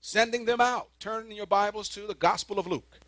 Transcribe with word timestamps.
sending 0.00 0.44
them 0.44 0.60
out. 0.60 0.88
Turn 1.00 1.30
your 1.30 1.46
Bibles 1.46 1.88
to 1.90 2.06
the 2.06 2.14
Gospel 2.14 2.58
of 2.58 2.66
Luke. 2.66 2.98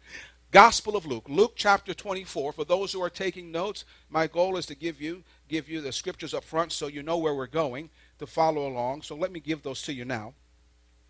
Gospel 0.50 0.96
of 0.96 1.04
Luke, 1.04 1.26
Luke 1.28 1.52
chapter 1.56 1.92
24. 1.92 2.52
For 2.52 2.64
those 2.64 2.92
who 2.92 3.02
are 3.02 3.10
taking 3.10 3.52
notes, 3.52 3.84
my 4.08 4.26
goal 4.26 4.56
is 4.56 4.64
to 4.66 4.74
give 4.74 5.00
you 5.00 5.22
give 5.48 5.68
you 5.68 5.80
the 5.80 5.92
scriptures 5.92 6.34
up 6.34 6.44
front 6.44 6.72
so 6.72 6.86
you 6.86 7.02
know 7.02 7.18
where 7.18 7.34
we're 7.34 7.46
going 7.46 7.90
to 8.18 8.26
follow 8.26 8.66
along. 8.66 9.02
So 9.02 9.14
let 9.14 9.32
me 9.32 9.40
give 9.40 9.62
those 9.62 9.82
to 9.82 9.92
you 9.92 10.04
now, 10.04 10.34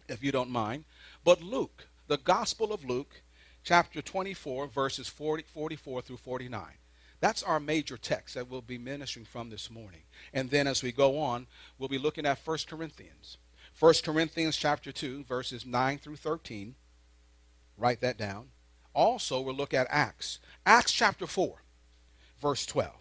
if 0.08 0.22
you 0.22 0.32
don't 0.32 0.50
mind. 0.50 0.84
But 1.24 1.42
Luke, 1.42 1.86
the 2.06 2.18
Gospel 2.18 2.72
of 2.72 2.84
Luke, 2.84 3.22
chapter 3.62 4.02
24, 4.02 4.68
verses 4.68 5.08
40, 5.08 5.44
44 5.44 6.02
through 6.02 6.16
49. 6.16 6.62
That's 7.20 7.42
our 7.42 7.58
major 7.58 7.96
text 7.96 8.34
that 8.34 8.48
we'll 8.48 8.62
be 8.62 8.78
ministering 8.78 9.26
from 9.26 9.50
this 9.50 9.70
morning. 9.70 10.02
And 10.32 10.50
then 10.50 10.66
as 10.66 10.82
we 10.82 10.92
go 10.92 11.18
on, 11.18 11.46
we'll 11.78 11.88
be 11.88 11.98
looking 11.98 12.26
at 12.26 12.38
1 12.44 12.58
Corinthians. 12.68 13.38
1 13.78 13.94
Corinthians 14.04 14.56
chapter 14.56 14.90
2, 14.90 15.24
verses 15.24 15.64
9 15.64 15.98
through 15.98 16.16
13. 16.16 16.74
Write 17.76 18.00
that 18.00 18.18
down. 18.18 18.48
Also, 18.92 19.40
we'll 19.40 19.54
look 19.54 19.72
at 19.72 19.86
Acts. 19.88 20.40
Acts 20.66 20.90
chapter 20.90 21.26
4, 21.26 21.62
verse 22.40 22.66
12. 22.66 22.92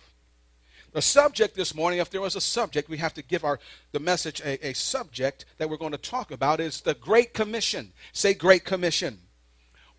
The 0.93 1.02
subject 1.02 1.55
this 1.55 1.73
morning, 1.73 1.99
if 1.99 2.11
there 2.11 2.21
was 2.21 2.35
a 2.35 2.41
subject, 2.41 2.89
we 2.89 2.97
have 2.97 3.13
to 3.16 3.23
give 3.23 3.43
our 3.43 3.59
the 3.91 3.99
message 3.99 4.39
a, 4.41 4.67
a 4.67 4.73
subject 4.73 5.45
that 5.57 5.69
we're 5.69 5.77
going 5.77 5.91
to 5.91 5.97
talk 5.97 6.31
about 6.31 6.59
is 6.59 6.81
the 6.81 6.94
Great 6.94 7.33
Commission. 7.33 7.91
Say 8.13 8.35
Great 8.35 8.63
Commission. 8.63 9.19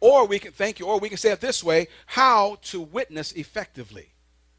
Or 0.00 0.26
we 0.26 0.38
can 0.38 0.52
thank 0.52 0.78
you, 0.78 0.86
or 0.86 1.00
we 1.00 1.08
can 1.08 1.18
say 1.18 1.32
it 1.32 1.40
this 1.40 1.62
way, 1.64 1.88
how 2.06 2.58
to 2.62 2.80
witness 2.80 3.32
effectively. 3.32 4.14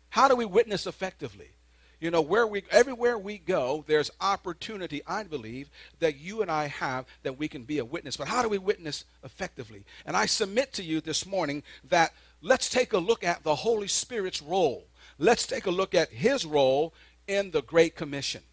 How 0.10 0.28
do 0.28 0.36
we 0.36 0.46
witness 0.46 0.86
effectively? 0.86 1.52
You 2.00 2.12
know, 2.12 2.22
where 2.22 2.48
we 2.48 2.64
everywhere 2.72 3.18
we 3.18 3.38
go, 3.38 3.84
there's 3.86 4.10
opportunity, 4.22 5.02
I 5.06 5.24
believe, 5.24 5.70
that 6.00 6.18
you 6.18 6.42
and 6.42 6.50
I 6.50 6.68
have 6.68 7.06
that 7.24 7.38
we 7.38 7.50
can 7.50 7.64
be 7.64 7.80
a 7.80 7.86
witness. 7.86 8.16
But 8.16 8.30
how 8.30 8.42
do 8.42 8.48
we 8.48 8.58
witness 8.58 9.04
effectively? 9.24 9.84
And 10.06 10.16
I 10.16 10.26
submit 10.26 10.72
to 10.74 10.84
you 10.84 11.02
this 11.02 11.26
morning 11.26 11.62
that 11.90 12.14
let's 12.42 12.70
take 12.70 12.94
a 12.94 13.00
look 13.00 13.24
at 13.26 13.44
the 13.44 13.56
Holy 13.56 13.88
Spirit's 13.88 14.42
role. 14.42 14.86
Let's 15.18 15.46
take 15.46 15.66
a 15.66 15.72
look 15.72 15.94
at 15.94 16.10
his 16.10 16.46
role 16.46 16.94
in 17.28 17.52
the 17.52 17.62
Great 17.62 17.96
Commission. 17.96 18.44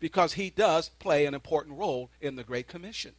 Because 0.00 0.34
he 0.34 0.50
does 0.50 0.88
play 0.88 1.26
an 1.26 1.34
important 1.34 1.78
role 1.78 2.10
in 2.20 2.34
the 2.34 2.44
Great 2.44 2.66
Commission. 2.66 3.12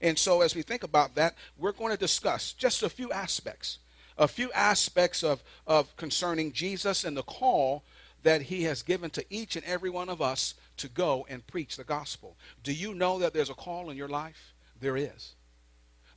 And 0.00 0.18
so, 0.18 0.42
as 0.42 0.54
we 0.54 0.62
think 0.62 0.82
about 0.82 1.14
that, 1.16 1.34
we're 1.56 1.72
going 1.72 1.92
to 1.92 1.98
discuss 1.98 2.52
just 2.52 2.82
a 2.82 2.88
few 2.88 3.10
aspects, 3.12 3.78
a 4.18 4.28
few 4.28 4.52
aspects 4.52 5.22
of, 5.22 5.42
of 5.66 5.96
concerning 5.96 6.52
Jesus 6.52 7.04
and 7.04 7.16
the 7.16 7.22
call 7.22 7.84
that 8.24 8.42
he 8.42 8.64
has 8.64 8.82
given 8.82 9.10
to 9.10 9.24
each 9.30 9.54
and 9.54 9.64
every 9.64 9.90
one 9.90 10.08
of 10.08 10.20
us 10.20 10.54
to 10.78 10.88
go 10.88 11.24
and 11.28 11.46
preach 11.46 11.76
the 11.76 11.84
gospel. 11.84 12.36
Do 12.62 12.72
you 12.72 12.94
know 12.94 13.18
that 13.20 13.32
there's 13.32 13.50
a 13.50 13.54
call 13.54 13.90
in 13.90 13.96
your 13.96 14.08
life? 14.08 14.54
There 14.80 14.96
is. 14.96 15.34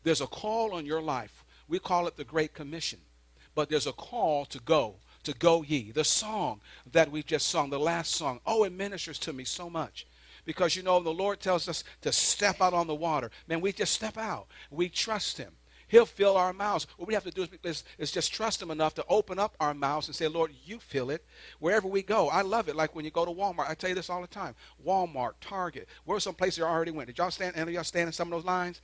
There's 0.03 0.21
a 0.21 0.27
call 0.27 0.73
on 0.73 0.85
your 0.85 1.01
life. 1.01 1.43
We 1.67 1.79
call 1.79 2.07
it 2.07 2.15
the 2.15 2.23
Great 2.23 2.53
Commission. 2.53 2.99
But 3.53 3.69
there's 3.69 3.87
a 3.87 3.91
call 3.91 4.45
to 4.45 4.59
go, 4.59 4.95
to 5.23 5.33
go 5.33 5.63
ye. 5.63 5.91
The 5.91 6.03
song 6.03 6.61
that 6.91 7.11
we 7.11 7.23
just 7.23 7.49
sung, 7.49 7.69
the 7.69 7.79
last 7.79 8.15
song, 8.15 8.39
oh, 8.45 8.63
it 8.63 8.71
ministers 8.71 9.19
to 9.19 9.33
me 9.33 9.43
so 9.43 9.69
much 9.69 10.07
because 10.45 10.77
you 10.77 10.83
know 10.83 11.01
the 11.01 11.09
Lord 11.09 11.41
tells 11.41 11.67
us 11.67 11.83
to 12.01 12.13
step 12.13 12.61
out 12.61 12.73
on 12.73 12.87
the 12.87 12.95
water. 12.95 13.31
Man, 13.47 13.59
we 13.59 13.73
just 13.73 13.93
step 13.93 14.17
out. 14.17 14.47
We 14.71 14.87
trust 14.87 15.37
Him. 15.37 15.51
He'll 15.87 16.05
fill 16.05 16.35
our 16.35 16.51
mouths. 16.51 16.85
What 16.97 17.07
we 17.07 17.13
have 17.13 17.23
to 17.23 17.31
do 17.31 17.47
is, 17.63 17.83
is, 17.97 18.11
just 18.11 18.33
trust 18.33 18.61
Him 18.61 18.71
enough 18.71 18.93
to 18.95 19.05
open 19.07 19.39
up 19.39 19.55
our 19.59 19.73
mouths 19.73 20.07
and 20.07 20.15
say, 20.15 20.27
Lord, 20.27 20.51
you 20.65 20.79
fill 20.79 21.09
it 21.09 21.25
wherever 21.59 21.87
we 21.87 22.01
go. 22.01 22.27
I 22.29 22.41
love 22.41 22.67
it. 22.67 22.75
Like 22.75 22.95
when 22.95 23.05
you 23.05 23.11
go 23.11 23.25
to 23.25 23.31
Walmart, 23.31 23.69
I 23.69 23.73
tell 23.73 23.89
you 23.89 23.95
this 23.95 24.09
all 24.09 24.21
the 24.21 24.27
time. 24.27 24.53
Walmart, 24.85 25.33
Target. 25.39 25.87
Where 26.03 26.19
some 26.19 26.35
places 26.35 26.57
you 26.57 26.65
already 26.65 26.91
went? 26.91 27.07
Did 27.07 27.17
y'all 27.17 27.31
stand? 27.31 27.55
Any 27.55 27.73
y'all 27.73 27.83
stand 27.83 28.07
in 28.07 28.13
some 28.13 28.27
of 28.27 28.31
those 28.37 28.45
lines? 28.45 28.81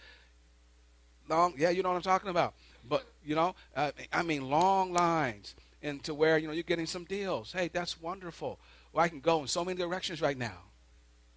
Long, 1.29 1.53
yeah, 1.57 1.69
you 1.69 1.83
know 1.83 1.89
what 1.89 1.95
I'm 1.95 2.01
talking 2.01 2.29
about. 2.29 2.53
But 2.87 3.05
you 3.25 3.35
know, 3.35 3.55
uh, 3.75 3.91
I 4.11 4.23
mean, 4.23 4.49
long 4.49 4.93
lines, 4.93 5.55
into 5.81 6.13
where 6.13 6.37
you 6.37 6.47
know 6.47 6.53
you're 6.53 6.63
getting 6.63 6.85
some 6.85 7.03
deals. 7.03 7.51
Hey, 7.51 7.69
that's 7.71 8.01
wonderful. 8.01 8.59
Well, 8.93 9.03
I 9.03 9.09
can 9.09 9.19
go 9.19 9.41
in 9.41 9.47
so 9.47 9.65
many 9.65 9.77
directions 9.77 10.21
right 10.21 10.37
now 10.37 10.59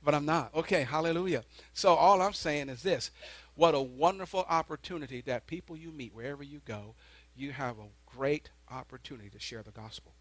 but 0.06 0.14
I'm 0.14 0.24
not. 0.24 0.54
Okay, 0.54 0.84
hallelujah. 0.84 1.42
So 1.74 1.94
all 1.94 2.22
I'm 2.22 2.32
saying 2.32 2.68
is 2.68 2.82
this 2.82 3.10
what 3.56 3.74
a 3.74 3.80
wonderful 3.80 4.46
opportunity 4.48 5.20
that 5.22 5.46
people 5.46 5.76
you 5.76 5.90
meet, 5.90 6.14
wherever 6.14 6.42
you 6.42 6.60
go, 6.64 6.94
you 7.34 7.52
have 7.52 7.78
a 7.78 8.14
great 8.14 8.50
opportunity 8.70 9.30
to 9.30 9.40
share 9.40 9.62
the 9.62 9.70
gospel. 9.70 10.12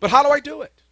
But 0.00 0.10
how 0.10 0.22
do 0.22 0.30
I 0.30 0.40
do 0.40 0.62
it? 0.62 0.82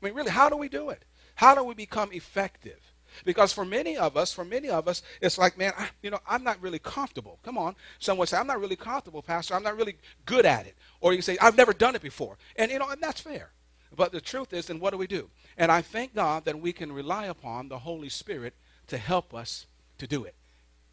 I 0.00 0.06
mean, 0.06 0.14
really, 0.14 0.30
how 0.30 0.48
do 0.48 0.56
we 0.56 0.68
do 0.68 0.90
it? 0.90 1.04
How 1.34 1.54
do 1.54 1.64
we 1.64 1.74
become 1.74 2.12
effective? 2.12 2.92
Because 3.24 3.52
for 3.52 3.64
many 3.64 3.96
of 3.96 4.16
us, 4.16 4.32
for 4.32 4.44
many 4.44 4.68
of 4.70 4.88
us, 4.88 5.02
it's 5.20 5.36
like, 5.36 5.58
man, 5.58 5.72
I, 5.76 5.88
you 6.02 6.10
know, 6.10 6.20
I'm 6.26 6.42
not 6.42 6.60
really 6.62 6.78
comfortable. 6.78 7.38
Come 7.42 7.58
on. 7.58 7.76
Someone 7.98 8.26
say, 8.26 8.38
I'm 8.38 8.46
not 8.46 8.60
really 8.60 8.76
comfortable, 8.76 9.22
Pastor. 9.22 9.54
I'm 9.54 9.62
not 9.62 9.76
really 9.76 9.96
good 10.24 10.46
at 10.46 10.66
it. 10.66 10.76
Or 11.00 11.12
you 11.12 11.22
say, 11.22 11.36
I've 11.40 11.56
never 11.56 11.72
done 11.72 11.94
it 11.94 12.02
before. 12.02 12.38
And, 12.56 12.70
you 12.70 12.78
know, 12.78 12.88
and 12.88 13.02
that's 13.02 13.20
fair. 13.20 13.50
But 13.94 14.12
the 14.12 14.20
truth 14.20 14.52
is, 14.52 14.66
then 14.66 14.80
what 14.80 14.90
do 14.90 14.96
we 14.96 15.06
do? 15.06 15.28
And 15.58 15.70
I 15.70 15.82
thank 15.82 16.14
God 16.14 16.46
that 16.46 16.58
we 16.58 16.72
can 16.72 16.92
rely 16.92 17.26
upon 17.26 17.68
the 17.68 17.80
Holy 17.80 18.08
Spirit 18.08 18.54
to 18.86 18.96
help 18.96 19.34
us 19.34 19.66
to 19.98 20.06
do 20.06 20.24
it, 20.24 20.34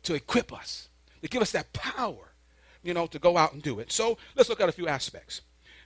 to 0.04 0.14
equip 0.14 0.54
us, 0.54 0.90
to 1.22 1.28
give 1.28 1.42
us 1.42 1.52
that 1.52 1.74
power, 1.74 2.34
you 2.84 2.94
know, 2.94 3.08
to 3.08 3.20
go 3.20 3.38
out 3.38 3.54
and 3.54 3.62
do 3.62 3.80
it. 3.80 3.92
So 3.92 4.18
let's 4.36 4.50
look 4.50 4.62
at 4.62 4.70
a 4.70 4.74
few 4.74 4.88
aspects. 4.88 5.42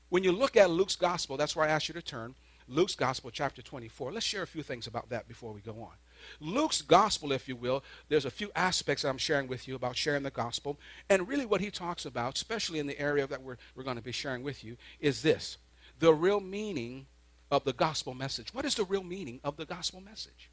When 0.09 0.24
you 0.24 0.31
look 0.31 0.56
at 0.56 0.69
Luke's 0.69 0.96
gospel, 0.96 1.38
that's 1.38 1.56
where 1.56 1.66
I 1.66 1.69
ask 1.69 1.88
you 1.88 1.94
to 1.96 2.01
turn. 2.01 2.35
Luke's 2.68 2.96
gospel, 2.96 3.31
chapter 3.31 3.62
24. 3.62 4.12
Let's 4.12 4.25
share 4.25 4.44
a 4.44 4.47
few 4.47 4.63
things 4.63 4.88
about 4.88 5.09
that 5.09 5.28
before 5.28 5.51
we 5.51 5.59
go 5.59 5.81
on. 5.81 5.94
Luke's 6.40 6.81
gospel, 6.81 7.31
if 7.31 7.47
you 7.47 7.56
will, 7.56 7.84
there's 8.07 8.25
a 8.25 8.31
few 8.31 8.51
aspects 8.56 9.03
that 9.03 9.09
I'm 9.09 9.18
sharing 9.18 9.47
with 9.47 9.68
you 9.68 9.75
about 9.75 9.97
sharing 9.97 10.24
the 10.24 10.31
gospel. 10.31 10.80
And 11.09 11.28
really, 11.28 11.45
what 11.45 11.62
he 11.62 11.72
talks 11.72 12.06
about, 12.06 12.35
especially 12.35 12.80
in 12.80 12.88
the 12.88 13.00
area 13.00 13.28
that 13.28 13.41
we're, 13.41 13.57
we're 13.75 13.84
going 13.84 13.97
to 13.97 14.03
be 14.03 14.12
sharing 14.12 14.44
with 14.44 14.63
you, 14.63 14.78
is 15.00 15.22
this 15.22 15.57
the 16.00 16.13
real 16.13 16.40
meaning 16.40 17.07
of 17.51 17.63
the 17.66 17.74
gospel 17.74 18.13
message. 18.13 18.53
What 18.53 18.66
is 18.66 18.75
the 18.75 18.85
real 18.85 19.03
meaning 19.03 19.40
of 19.44 19.57
the 19.57 19.66
gospel 19.66 20.01
message? 20.01 20.50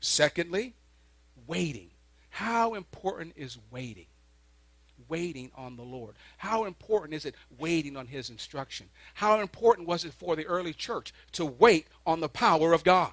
Secondly, 0.00 0.74
waiting. 1.46 1.90
How 2.32 2.72
important 2.72 3.34
is 3.36 3.58
waiting? 3.70 4.06
Waiting 5.06 5.50
on 5.54 5.76
the 5.76 5.82
Lord. 5.82 6.14
How 6.38 6.64
important 6.64 7.12
is 7.12 7.26
it 7.26 7.34
waiting 7.58 7.94
on 7.94 8.06
His 8.06 8.30
instruction? 8.30 8.88
How 9.12 9.38
important 9.38 9.86
was 9.86 10.06
it 10.06 10.14
for 10.14 10.34
the 10.34 10.46
early 10.46 10.72
church 10.72 11.12
to 11.32 11.44
wait 11.44 11.88
on 12.06 12.20
the 12.20 12.30
power 12.30 12.72
of 12.72 12.84
God? 12.84 13.12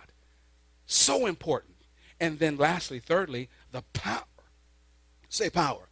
So 0.85 1.25
important. 1.25 1.75
And 2.17 2.39
then, 2.39 2.55
lastly, 2.55 2.99
thirdly, 2.99 3.49
the 3.73 3.81
power. 3.91 4.23
Say 5.27 5.49
power. 5.49 5.88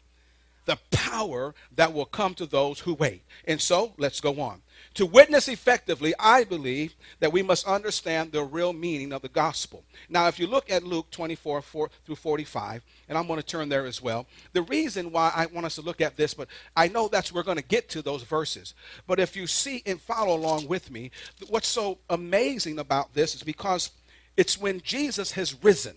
The 0.68 0.78
power 0.92 1.56
that 1.76 1.94
will 1.94 2.06
come 2.06 2.36
to 2.36 2.46
those 2.46 2.82
who 2.82 2.94
wait. 2.94 3.24
And 3.46 3.60
so, 3.60 3.94
let's 3.98 4.22
go 4.22 4.40
on. 4.40 4.62
To 4.96 5.06
witness 5.06 5.48
effectively, 5.48 6.14
I 6.20 6.44
believe 6.44 6.96
that 7.20 7.32
we 7.32 7.42
must 7.42 7.66
understand 7.68 8.32
the 8.32 8.44
real 8.44 8.74
meaning 8.74 9.14
of 9.14 9.22
the 9.22 9.30
gospel. 9.30 9.84
Now, 10.10 10.28
if 10.28 10.40
you 10.40 10.48
look 10.48 10.70
at 10.70 10.84
Luke 10.84 11.10
24 11.12 11.62
4 11.62 11.90
through 12.06 12.16
45, 12.16 12.84
and 13.08 13.18
I'm 13.18 13.28
going 13.28 13.40
to 13.40 13.46
turn 13.46 13.70
there 13.70 13.86
as 13.86 14.02
well, 14.02 14.28
the 14.54 14.64
reason 14.64 15.12
why 15.12 15.32
I 15.34 15.46
want 15.46 15.66
us 15.66 15.76
to 15.76 15.82
look 15.82 16.02
at 16.02 16.18
this, 16.18 16.34
but 16.34 16.48
I 16.76 16.90
know 16.90 17.08
that's 17.08 17.32
we're 17.32 17.44
going 17.44 17.58
to 17.58 17.64
get 17.64 17.90
to 17.90 18.02
those 18.02 18.24
verses. 18.24 18.74
But 19.08 19.20
if 19.20 19.36
you 19.36 19.48
see 19.48 19.82
and 19.86 20.02
follow 20.02 20.36
along 20.36 20.68
with 20.68 20.92
me, 20.92 21.12
what's 21.48 21.68
so 21.68 22.00
amazing 22.10 22.78
about 22.78 23.14
this 23.14 23.36
is 23.36 23.44
because 23.44 23.92
it's 24.36 24.60
when 24.60 24.82
Jesus 24.82 25.32
has 25.32 25.64
risen. 25.64 25.96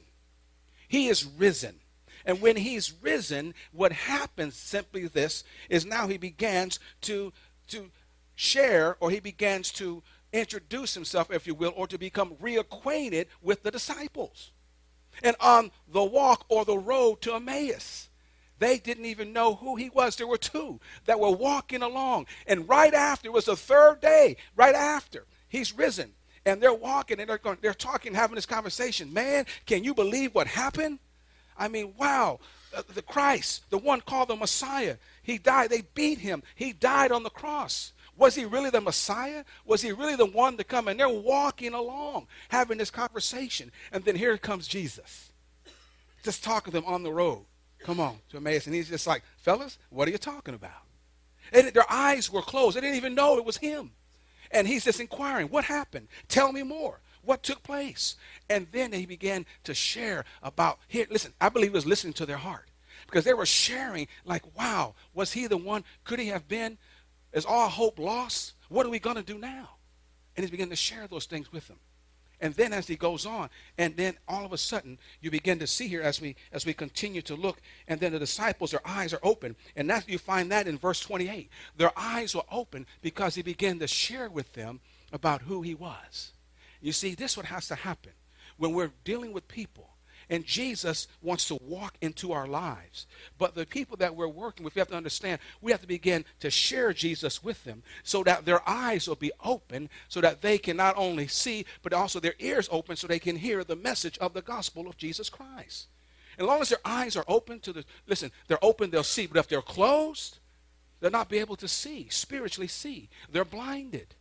He 0.89 1.09
is 1.09 1.25
risen. 1.25 1.80
And 2.25 2.41
when 2.41 2.57
he's 2.57 2.93
risen, 3.03 3.55
what 3.73 3.93
happens 3.93 4.57
simply 4.57 5.07
this 5.07 5.45
is 5.69 5.87
now 5.87 6.09
he 6.09 6.19
begins 6.19 6.79
to 7.03 7.33
to 7.69 7.91
share 8.35 8.97
or 9.01 9.11
he 9.11 9.21
begins 9.21 9.71
to 9.73 10.03
introduce 10.33 10.95
himself, 10.95 11.31
if 11.31 11.47
you 11.47 11.55
will, 11.55 11.73
or 11.77 11.87
to 11.87 11.99
become 11.99 12.35
reacquainted 12.43 13.27
with 13.43 13.63
the 13.63 13.71
disciples. 13.71 14.53
And 15.23 15.37
on 15.41 15.71
the 15.89 16.05
walk 16.05 16.45
or 16.49 16.65
the 16.65 16.79
road 16.79 17.21
to 17.23 17.35
Emmaus, 17.35 18.09
they 18.59 18.79
didn't 18.79 19.07
even 19.07 19.33
know 19.33 19.55
who 19.55 19.77
he 19.77 19.89
was. 19.91 20.17
There 20.17 20.27
were 20.27 20.39
two 20.39 20.81
that 21.07 21.19
were 21.19 21.31
walking 21.31 21.83
along. 21.83 22.27
And 22.47 22.69
right 22.69 22.95
after, 22.95 23.29
it 23.29 23.33
was 23.33 23.47
the 23.47 23.57
third 23.57 24.01
day, 24.01 24.37
right 24.55 24.75
after, 24.75 25.27
he's 25.49 25.77
risen. 25.77 26.13
And 26.47 26.63
they're 26.63 26.73
walking 26.73 27.21
and 27.21 27.29
they're 27.29 27.39
going, 27.39 27.59
they're 27.61 27.75
talking, 27.75 28.15
having 28.15 28.35
this 28.35 28.47
conversation. 28.47 29.13
Man, 29.13 29.45
can 29.67 29.85
you 29.85 29.95
believe 29.95 30.35
what 30.35 30.47
happened? 30.47 30.99
I 31.61 31.69
mean, 31.69 31.95
wow. 31.97 32.41
Uh, 32.75 32.83
the 32.95 33.03
Christ, 33.03 33.69
the 33.71 33.79
one 33.79 34.01
called 34.01 34.29
the 34.29 34.37
Messiah, 34.37 34.97
he 35.23 35.39
died. 35.39 35.71
They 35.71 35.83
beat 35.95 36.19
him. 36.19 36.43
He 36.55 36.73
died 36.73 37.13
on 37.13 37.23
the 37.23 37.31
cross. 37.31 37.93
Was 38.17 38.35
he 38.35 38.45
really 38.45 38.71
the 38.71 38.81
Messiah? 38.81 39.45
Was 39.65 39.83
he 39.83 39.93
really 39.93 40.17
the 40.17 40.27
one 40.27 40.57
to 40.57 40.65
come? 40.65 40.89
And 40.89 40.99
they're 40.99 41.09
walking 41.09 41.75
along, 41.75 42.27
having 42.49 42.79
this 42.79 42.91
conversation. 42.91 43.73
And 43.93 44.05
then 44.05 44.17
here 44.17 44.37
comes 44.39 44.69
Jesus. 44.69 45.33
Just 46.23 46.45
talking 46.45 46.73
to 46.73 46.81
them 46.81 46.89
on 46.89 47.03
the 47.03 47.13
road. 47.13 47.45
Come 47.81 47.99
on 47.99 48.19
to 48.31 48.37
Emmaus. 48.37 48.67
And 48.67 48.75
he's 48.75 48.89
just 48.89 49.07
like, 49.07 49.23
fellas, 49.39 49.79
what 49.89 50.07
are 50.07 50.11
you 50.11 50.19
talking 50.19 50.55
about? 50.55 50.83
And 51.53 51.69
their 51.69 51.91
eyes 51.91 52.31
were 52.31 52.43
closed. 52.43 52.77
They 52.77 52.83
didn't 52.83 52.97
even 52.97 53.15
know 53.15 53.39
it 53.39 53.45
was 53.45 53.57
him. 53.57 53.93
And 54.51 54.67
he's 54.67 54.85
just 54.85 55.01
inquiring, 55.01 55.49
what 55.49 55.65
happened? 55.65 56.09
Tell 56.29 56.53
me 56.53 56.63
more. 56.63 57.01
What 57.23 57.43
took 57.43 57.63
place? 57.63 58.17
And 58.49 58.67
then 58.73 58.93
he 58.93 59.07
began 59.07 59.47
to 59.65 59.75
share 59.75 60.25
about 60.43 60.79
here. 60.89 61.07
Listen, 61.11 61.33
I 61.41 61.49
believe 61.49 61.71
he 61.71 61.75
was 61.75 61.87
listening 61.87 62.15
to 62.15 62.27
their 62.27 62.37
heart. 62.37 62.69
Because 63.07 63.25
they 63.25 63.35
were 63.35 63.47
sharing, 63.47 64.09
like, 64.25 64.45
wow, 64.57 64.95
was 65.15 65.33
he 65.33 65.47
the 65.47 65.57
one? 65.57 65.85
Could 66.05 66.19
he 66.19 66.29
have 66.29 66.47
been? 66.49 66.79
Is 67.33 67.45
all 67.45 67.69
hope 67.69 67.99
lost? 67.99 68.55
What 68.69 68.87
are 68.87 68.91
we 68.91 68.99
going 68.99 69.17
to 69.17 69.23
do 69.23 69.39
now? 69.39 69.71
And 70.37 70.45
he's 70.45 70.51
beginning 70.51 70.71
to 70.71 70.77
share 70.77 71.07
those 71.07 71.27
things 71.27 71.53
with 71.53 71.67
them. 71.69 71.79
And 72.41 72.55
then 72.55 72.73
as 72.73 72.87
he 72.87 72.97
goes 72.97 73.27
on, 73.27 73.51
and 73.77 73.97
then 73.97 74.17
all 74.27 74.47
of 74.47 74.53
a 74.53 74.59
sudden 74.59 74.99
you 75.21 75.31
begin 75.31 75.59
to 75.59 75.67
see 75.67 75.89
here 75.89 76.01
as 76.01 76.21
we 76.21 76.37
as 76.53 76.65
we 76.65 76.73
continue 76.73 77.21
to 77.23 77.35
look, 77.35 77.61
and 77.87 78.01
then 78.01 78.13
the 78.13 78.19
disciples, 78.19 78.71
their 78.71 78.87
eyes 78.87 79.13
are 79.13 79.21
open. 79.23 79.57
And 79.77 79.91
that 79.91 80.09
you 80.09 80.19
find 80.19 80.51
that 80.51 80.67
in 80.67 80.79
verse 80.79 81.01
28. 81.01 81.51
Their 81.77 81.93
eyes 81.97 82.35
were 82.35 82.45
open 82.51 82.87
because 83.03 83.35
he 83.35 83.43
began 83.43 83.79
to 83.81 83.87
share 83.87 84.31
with 84.31 84.55
them 84.55 84.81
about 85.13 85.43
who 85.43 85.61
he 85.61 85.75
was. 85.75 86.33
You 86.81 86.93
see, 86.93 87.15
this 87.15 87.33
is 87.33 87.37
what 87.37 87.47
has 87.47 87.69
to 87.69 87.75
happen 87.75 88.13
when 88.57 88.73
we're 88.73 88.93
dealing 89.05 89.33
with 89.33 89.49
people 89.49 89.91
and 90.31 90.47
Jesus 90.47 91.09
wants 91.21 91.49
to 91.49 91.59
walk 91.61 91.97
into 92.01 92.33
our 92.33 92.47
lives. 92.47 93.07
But 93.37 93.55
the 93.55 93.67
people 93.67 93.97
that 93.99 94.15
we're 94.15 94.29
working 94.29 94.65
with, 94.65 94.77
we 94.77 94.79
have 94.79 94.89
to 94.89 94.97
understand, 94.97 95.41
we 95.61 95.73
have 95.73 95.81
to 95.81 95.89
begin 95.89 96.25
to 96.39 96.51
share 96.51 96.93
Jesus 96.93 97.43
with 97.43 97.63
them 97.65 97.83
so 98.05 98.23
that 98.23 98.45
their 98.45 98.67
eyes 98.67 99.09
will 99.09 99.17
be 99.17 99.33
open, 99.45 99.91
so 100.09 100.21
that 100.21 100.41
they 100.41 100.57
can 100.57 100.77
not 100.77 100.97
only 100.97 101.27
see, 101.27 101.67
but 101.83 101.93
also 101.93 102.21
their 102.21 102.37
ears 102.39 102.69
open 102.71 102.97
so 102.97 103.07
they 103.07 103.19
can 103.19 103.37
hear 103.37 103.65
the 103.65 103.77
message 103.77 104.17
of 104.19 104.33
the 104.33 104.41
gospel 104.41 104.87
of 104.89 104.97
Jesus 104.97 105.29
Christ. 105.29 105.89
As 106.39 106.47
long 106.47 106.63
as 106.63 106.69
their 106.69 106.79
eyes 106.85 107.17
are 107.17 107.25
open 107.27 107.59
to 107.61 107.73
the, 107.73 107.85
listen, 108.07 108.31
they're 108.47 108.65
open, 108.65 108.91
they'll 108.91 109.03
see. 109.03 109.27
But 109.27 109.41
if 109.41 109.49
they're 109.49 109.61
closed, 109.61 110.39
they'll 111.01 111.11
not 111.11 111.29
be 111.29 111.39
able 111.39 111.57
to 111.57 111.69
see, 111.69 112.09
spiritually 112.09 112.69
see. 112.69 113.11
They're 113.31 113.45
blinded. 113.45 114.15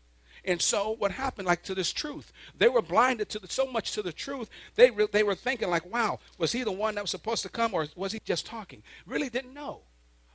And 0.46 0.62
so 0.62 0.96
what 0.98 1.12
happened, 1.12 1.48
like 1.48 1.64
to 1.64 1.76
this 1.76 1.92
truth, 1.92 2.32
they 2.58 2.70
were 2.70 2.82
blinded 2.82 3.30
to 3.30 3.40
the, 3.40 3.48
so 3.48 3.70
much 3.70 3.92
to 3.94 4.02
the 4.02 4.14
truth, 4.14 4.50
they, 4.76 4.90
re, 4.90 5.08
they 5.12 5.24
were 5.24 5.36
thinking 5.36 5.70
like, 5.70 5.92
wow, 5.92 6.20
was 6.38 6.52
he 6.52 6.64
the 6.64 6.72
one 6.72 6.96
that 6.96 7.04
was 7.04 7.12
supposed 7.12 7.44
to 7.44 7.50
come 7.50 7.74
or 7.74 7.88
was 7.96 8.14
he 8.14 8.20
just 8.24 8.46
talking? 8.46 8.84
Really 9.06 9.30
didn't 9.30 9.54
know. 9.54 9.82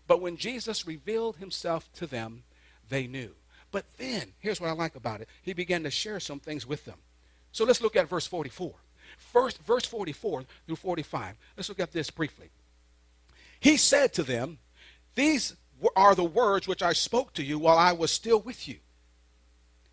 But 0.07 0.21
when 0.21 0.37
Jesus 0.37 0.87
revealed 0.87 1.37
himself 1.37 1.91
to 1.95 2.07
them, 2.07 2.45
they 2.89 3.07
knew. 3.07 3.35
But 3.73 3.87
then, 3.97 4.35
here's 4.39 4.61
what 4.61 4.71
I 4.71 4.75
like 4.75 4.95
about 4.95 5.21
it. 5.21 5.29
He 5.43 5.53
began 5.53 5.83
to 5.85 5.91
share 5.91 6.21
some 6.21 6.39
things 6.39 6.67
with 6.67 6.85
them. 6.85 6.99
So 7.51 7.65
let's 7.65 7.81
look 7.81 7.97
at 7.97 8.09
verse 8.09 8.27
44. 8.27 8.75
First, 9.17 9.63
verse 9.63 9.87
44 9.87 10.45
through 10.67 10.77
45. 10.77 11.37
Let's 11.57 11.69
look 11.69 11.81
at 11.81 11.93
this 11.93 12.11
briefly. 12.11 12.51
He 13.59 13.77
said 13.77 14.13
to 14.15 14.23
them, 14.23 14.59
These 15.15 15.57
are 15.97 16.15
the 16.15 16.25
words 16.25 16.69
which 16.69 16.83
I 16.83 16.93
spoke 16.93 17.33
to 17.35 17.43
you 17.43 17.59
while 17.59 17.79
I 17.79 17.93
was 17.93 18.11
still 18.11 18.41
with 18.41 18.69
you 18.69 18.77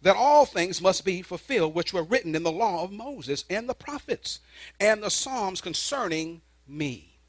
that 0.01 0.15
all 0.15 0.45
things 0.45 0.81
must 0.81 1.05
be 1.05 1.21
fulfilled 1.21 1.75
which 1.75 1.93
were 1.93 2.03
written 2.03 2.35
in 2.35 2.43
the 2.43 2.51
law 2.51 2.83
of 2.83 2.91
Moses 2.91 3.45
and 3.49 3.69
the 3.69 3.73
prophets 3.73 4.39
and 4.79 5.01
the 5.01 5.09
Psalms 5.09 5.61
concerning 5.61 6.41
me. 6.67 7.19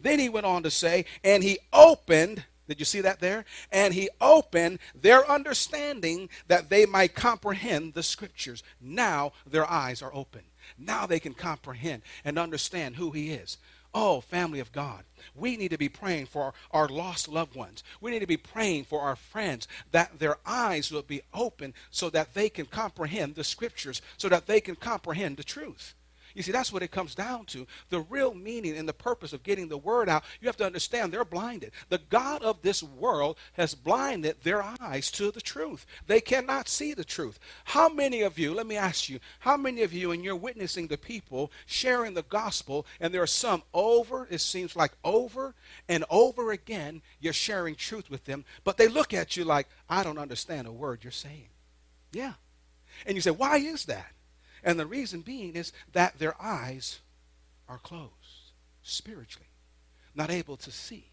Then 0.00 0.18
he 0.18 0.28
went 0.28 0.46
on 0.46 0.62
to 0.62 0.70
say, 0.70 1.04
and 1.22 1.42
he 1.42 1.58
opened, 1.72 2.44
did 2.68 2.78
you 2.78 2.84
see 2.84 3.00
that 3.00 3.20
there? 3.20 3.44
And 3.70 3.92
he 3.92 4.08
opened 4.20 4.78
their 4.94 5.28
understanding 5.30 6.28
that 6.48 6.70
they 6.70 6.86
might 6.86 7.14
comprehend 7.14 7.94
the 7.94 8.02
scriptures. 8.02 8.62
Now 8.80 9.32
their 9.46 9.68
eyes 9.70 10.02
are 10.02 10.14
open. 10.14 10.42
Now 10.78 11.06
they 11.06 11.20
can 11.20 11.34
comprehend 11.34 12.02
and 12.24 12.38
understand 12.38 12.96
who 12.96 13.10
he 13.10 13.32
is. 13.32 13.58
Oh, 13.94 14.22
family 14.22 14.58
of 14.58 14.72
God, 14.72 15.04
we 15.34 15.56
need 15.56 15.70
to 15.70 15.78
be 15.78 15.90
praying 15.90 16.26
for 16.26 16.54
our, 16.70 16.88
lost 16.88 17.28
loved 17.28 17.54
ones. 17.54 17.84
We 18.00 18.10
need 18.10 18.20
to 18.20 18.26
be 18.26 18.38
praying 18.38 18.84
for 18.84 19.00
our 19.00 19.16
friends 19.16 19.68
that 19.90 20.18
their 20.18 20.38
eyes 20.46 20.90
will 20.90 21.02
be 21.02 21.20
open 21.34 21.74
so 21.90 22.08
that 22.10 22.32
they 22.32 22.48
can 22.48 22.66
comprehend 22.66 23.34
the 23.34 23.44
scriptures, 23.44 24.00
so 24.16 24.30
that 24.30 24.46
they 24.46 24.60
can 24.60 24.76
comprehend 24.76 25.36
the 25.36 25.44
truth. 25.44 25.94
You 26.34 26.42
see, 26.42 26.52
that's 26.52 26.72
what 26.72 26.82
it 26.82 26.90
comes 26.90 27.14
down 27.14 27.46
to. 27.46 27.66
The 27.90 28.00
real 28.00 28.34
meaning 28.34 28.76
and 28.76 28.88
the 28.88 28.92
purpose 28.92 29.32
of 29.32 29.42
getting 29.42 29.68
the 29.68 29.78
word 29.78 30.08
out, 30.08 30.24
you 30.40 30.48
have 30.48 30.56
to 30.58 30.66
understand 30.66 31.12
they're 31.12 31.24
blinded. 31.24 31.72
The 31.88 32.00
God 32.10 32.42
of 32.42 32.62
this 32.62 32.82
world 32.82 33.36
has 33.54 33.74
blinded 33.74 34.36
their 34.42 34.62
eyes 34.80 35.10
to 35.12 35.30
the 35.30 35.40
truth. 35.40 35.86
They 36.06 36.20
cannot 36.20 36.68
see 36.68 36.94
the 36.94 37.04
truth. 37.04 37.38
How 37.64 37.88
many 37.88 38.22
of 38.22 38.38
you, 38.38 38.54
let 38.54 38.66
me 38.66 38.76
ask 38.76 39.08
you, 39.08 39.18
how 39.40 39.56
many 39.56 39.82
of 39.82 39.92
you, 39.92 40.12
and 40.12 40.24
you're 40.24 40.36
witnessing 40.36 40.86
the 40.86 40.98
people 40.98 41.52
sharing 41.66 42.14
the 42.14 42.22
gospel, 42.24 42.86
and 43.00 43.12
there 43.12 43.22
are 43.22 43.26
some 43.26 43.62
over, 43.74 44.26
it 44.30 44.40
seems 44.40 44.76
like 44.76 44.92
over 45.04 45.54
and 45.88 46.04
over 46.10 46.52
again, 46.52 47.02
you're 47.20 47.32
sharing 47.32 47.74
truth 47.74 48.10
with 48.10 48.24
them, 48.24 48.44
but 48.64 48.76
they 48.76 48.88
look 48.88 49.12
at 49.14 49.36
you 49.36 49.44
like, 49.44 49.68
I 49.88 50.02
don't 50.02 50.18
understand 50.18 50.66
a 50.66 50.72
word 50.72 51.00
you're 51.02 51.10
saying. 51.10 51.48
Yeah. 52.12 52.34
And 53.06 53.16
you 53.16 53.20
say, 53.20 53.30
why 53.30 53.56
is 53.56 53.86
that? 53.86 54.12
And 54.62 54.78
the 54.78 54.86
reason 54.86 55.20
being 55.22 55.54
is 55.54 55.72
that 55.92 56.18
their 56.18 56.40
eyes 56.40 57.00
are 57.68 57.78
closed 57.78 58.52
spiritually, 58.82 59.48
not 60.14 60.30
able 60.30 60.56
to 60.58 60.70
see. 60.70 61.06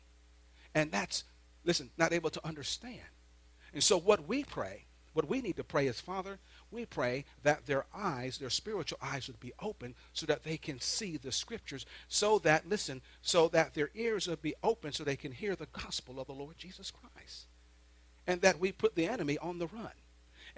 And 0.76 0.92
that's, 0.92 1.24
listen, 1.64 1.90
not 1.98 2.14
able 2.14 2.30
to 2.30 2.46
understand. 2.46 3.00
And 3.74 3.84
so, 3.84 3.98
what 3.98 4.28
we 4.28 4.44
pray, 4.44 4.86
what 5.14 5.30
we 5.30 5.42
need 5.42 5.56
to 5.58 5.64
pray 5.64 5.88
is, 5.88 6.00
Father, 6.00 6.40
we 6.72 6.86
pray 6.86 7.26
that 7.44 7.66
their 7.66 7.86
eyes, 7.94 8.38
their 8.38 8.50
spiritual 8.50 9.00
eyes, 9.02 9.28
would 9.28 9.40
be 9.40 9.54
open 9.60 9.96
so 10.14 10.26
that 10.28 10.44
they 10.44 10.58
can 10.58 10.80
see 10.80 11.18
the 11.18 11.32
scriptures, 11.32 11.86
so 12.08 12.40
that, 12.40 12.70
listen, 12.70 13.02
so 13.22 13.48
that 13.50 13.74
their 13.74 13.90
ears 13.96 14.28
would 14.28 14.42
be 14.42 14.56
open 14.64 14.92
so 14.92 15.04
they 15.04 15.16
can 15.16 15.32
hear 15.32 15.56
the 15.56 15.68
gospel 15.68 16.20
of 16.20 16.28
the 16.28 16.34
Lord 16.34 16.58
Jesus 16.58 16.92
Christ. 16.92 17.48
And 18.28 18.42
that 18.42 18.60
we 18.60 18.72
put 18.72 18.96
the 18.96 19.08
enemy 19.08 19.40
on 19.40 19.58
the 19.58 19.68
run 19.68 19.92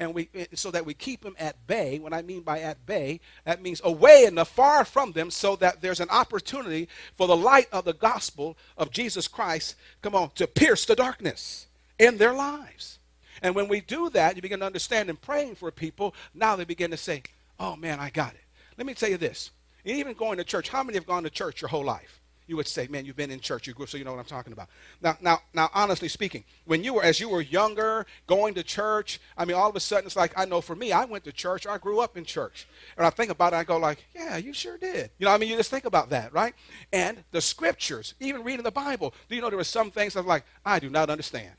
and 0.01 0.15
we 0.15 0.30
so 0.53 0.71
that 0.71 0.86
we 0.86 0.95
keep 0.95 1.21
them 1.21 1.36
at 1.38 1.68
bay. 1.68 2.00
What 2.00 2.12
I 2.12 2.24
mean 2.24 2.42
by 2.42 2.59
at 2.62 2.88
bay, 2.88 3.19
that 3.45 3.62
means 3.62 3.81
away 3.83 4.25
and 4.25 4.39
far 4.48 4.83
from 4.83 5.12
them, 5.12 5.30
so 5.30 5.56
that 5.57 5.81
there's 5.81 6.00
an 6.00 6.09
opportunity 6.09 6.89
for 7.15 7.27
the 7.27 7.38
light 7.38 7.68
of 7.71 7.86
the 7.86 7.94
gospel 7.94 8.57
of 8.77 8.89
Jesus 8.89 9.27
Christ, 9.27 9.75
come 10.01 10.15
on, 10.15 10.31
to 10.31 10.48
pierce 10.48 10.86
the 10.86 10.95
darkness 10.95 11.68
in 12.00 12.18
their 12.18 12.33
lives. 12.33 12.98
And 13.44 13.53
when 13.53 13.68
we 13.68 13.80
do 13.80 14.09
that, 14.09 14.36
you 14.36 14.42
begin 14.42 14.62
to 14.62 14.65
understand 14.65 15.09
and 15.09 15.21
praying 15.21 15.56
for 15.56 15.69
people, 15.71 16.15
now 16.33 16.56
they 16.56 16.65
begin 16.65 16.89
to 16.92 16.98
say, 16.98 17.21
Oh 17.59 17.75
man, 17.75 18.00
I 18.00 18.09
got 18.09 18.33
it. 18.33 18.42
Let 18.80 18.88
me 18.88 18.95
tell 18.95 19.09
you 19.09 19.18
this. 19.18 19.51
Even 19.86 20.13
going 20.13 20.38
to 20.38 20.44
church, 20.44 20.69
how 20.69 20.81
many 20.81 20.98
have 20.98 21.06
gone 21.06 21.24
to 21.24 21.30
church 21.30 21.62
your 21.62 21.69
whole 21.69 21.86
life? 21.86 22.21
You 22.51 22.57
would 22.57 22.68
say, 22.68 22.86
man, 22.88 23.06
you've 23.06 23.15
been 23.15 23.31
in 23.31 23.39
church, 23.39 23.65
you 23.65 23.74
grew, 23.74 23.83
up, 23.83 23.89
so 23.89 23.98
you 23.98 24.03
know 24.03 24.12
what 24.12 24.19
I'm 24.19 24.25
talking 24.25 24.51
about. 24.51 24.68
Now, 25.01 25.18
now, 25.21 25.39
now, 25.53 25.69
honestly 25.74 26.09
speaking, 26.09 26.44
when 26.65 26.83
you 26.83 26.95
were, 26.95 27.03
as 27.03 27.18
you 27.18 27.30
were 27.30 27.39
younger, 27.39 28.06
going 28.27 28.56
to 28.56 28.63
church, 28.63 29.21
I 29.38 29.45
mean, 29.45 29.56
all 29.56 29.69
of 29.69 29.75
a 29.77 29.80
sudden, 29.80 30.06
it's 30.06 30.18
like, 30.18 30.33
I 30.38 30.44
know 30.44 30.59
for 30.59 30.75
me, 30.75 30.92
I 30.92 31.06
went 31.06 31.24
to 31.24 31.31
church, 31.31 31.65
I 31.65 31.77
grew 31.77 32.01
up 32.01 32.18
in 32.18 32.25
church. 32.25 32.68
And 32.98 33.07
I 33.07 33.09
think 33.09 33.31
about 33.31 33.53
it, 33.53 33.56
I 33.56 33.63
go 33.63 33.77
like, 33.77 34.03
yeah, 34.13 34.36
you 34.36 34.51
sure 34.51 34.77
did. 34.77 35.12
You 35.18 35.27
know, 35.27 35.31
I 35.31 35.38
mean, 35.38 35.48
you 35.48 35.56
just 35.56 35.71
think 35.71 35.86
about 35.86 36.09
that, 36.09 36.33
right? 36.33 36.53
And 36.92 37.24
the 37.31 37.39
scriptures, 37.39 38.15
even 38.19 38.44
reading 38.44 38.63
the 38.63 38.71
Bible, 38.71 39.13
do 39.30 39.36
you 39.36 39.42
know 39.42 39.50
there 39.50 39.57
are 39.57 39.63
some 39.63 39.89
things 39.89 40.18
I'm 40.18 40.27
like, 40.27 40.44
I 40.65 40.79
do 40.79 40.89
not 40.89 41.10
understand. 41.10 41.53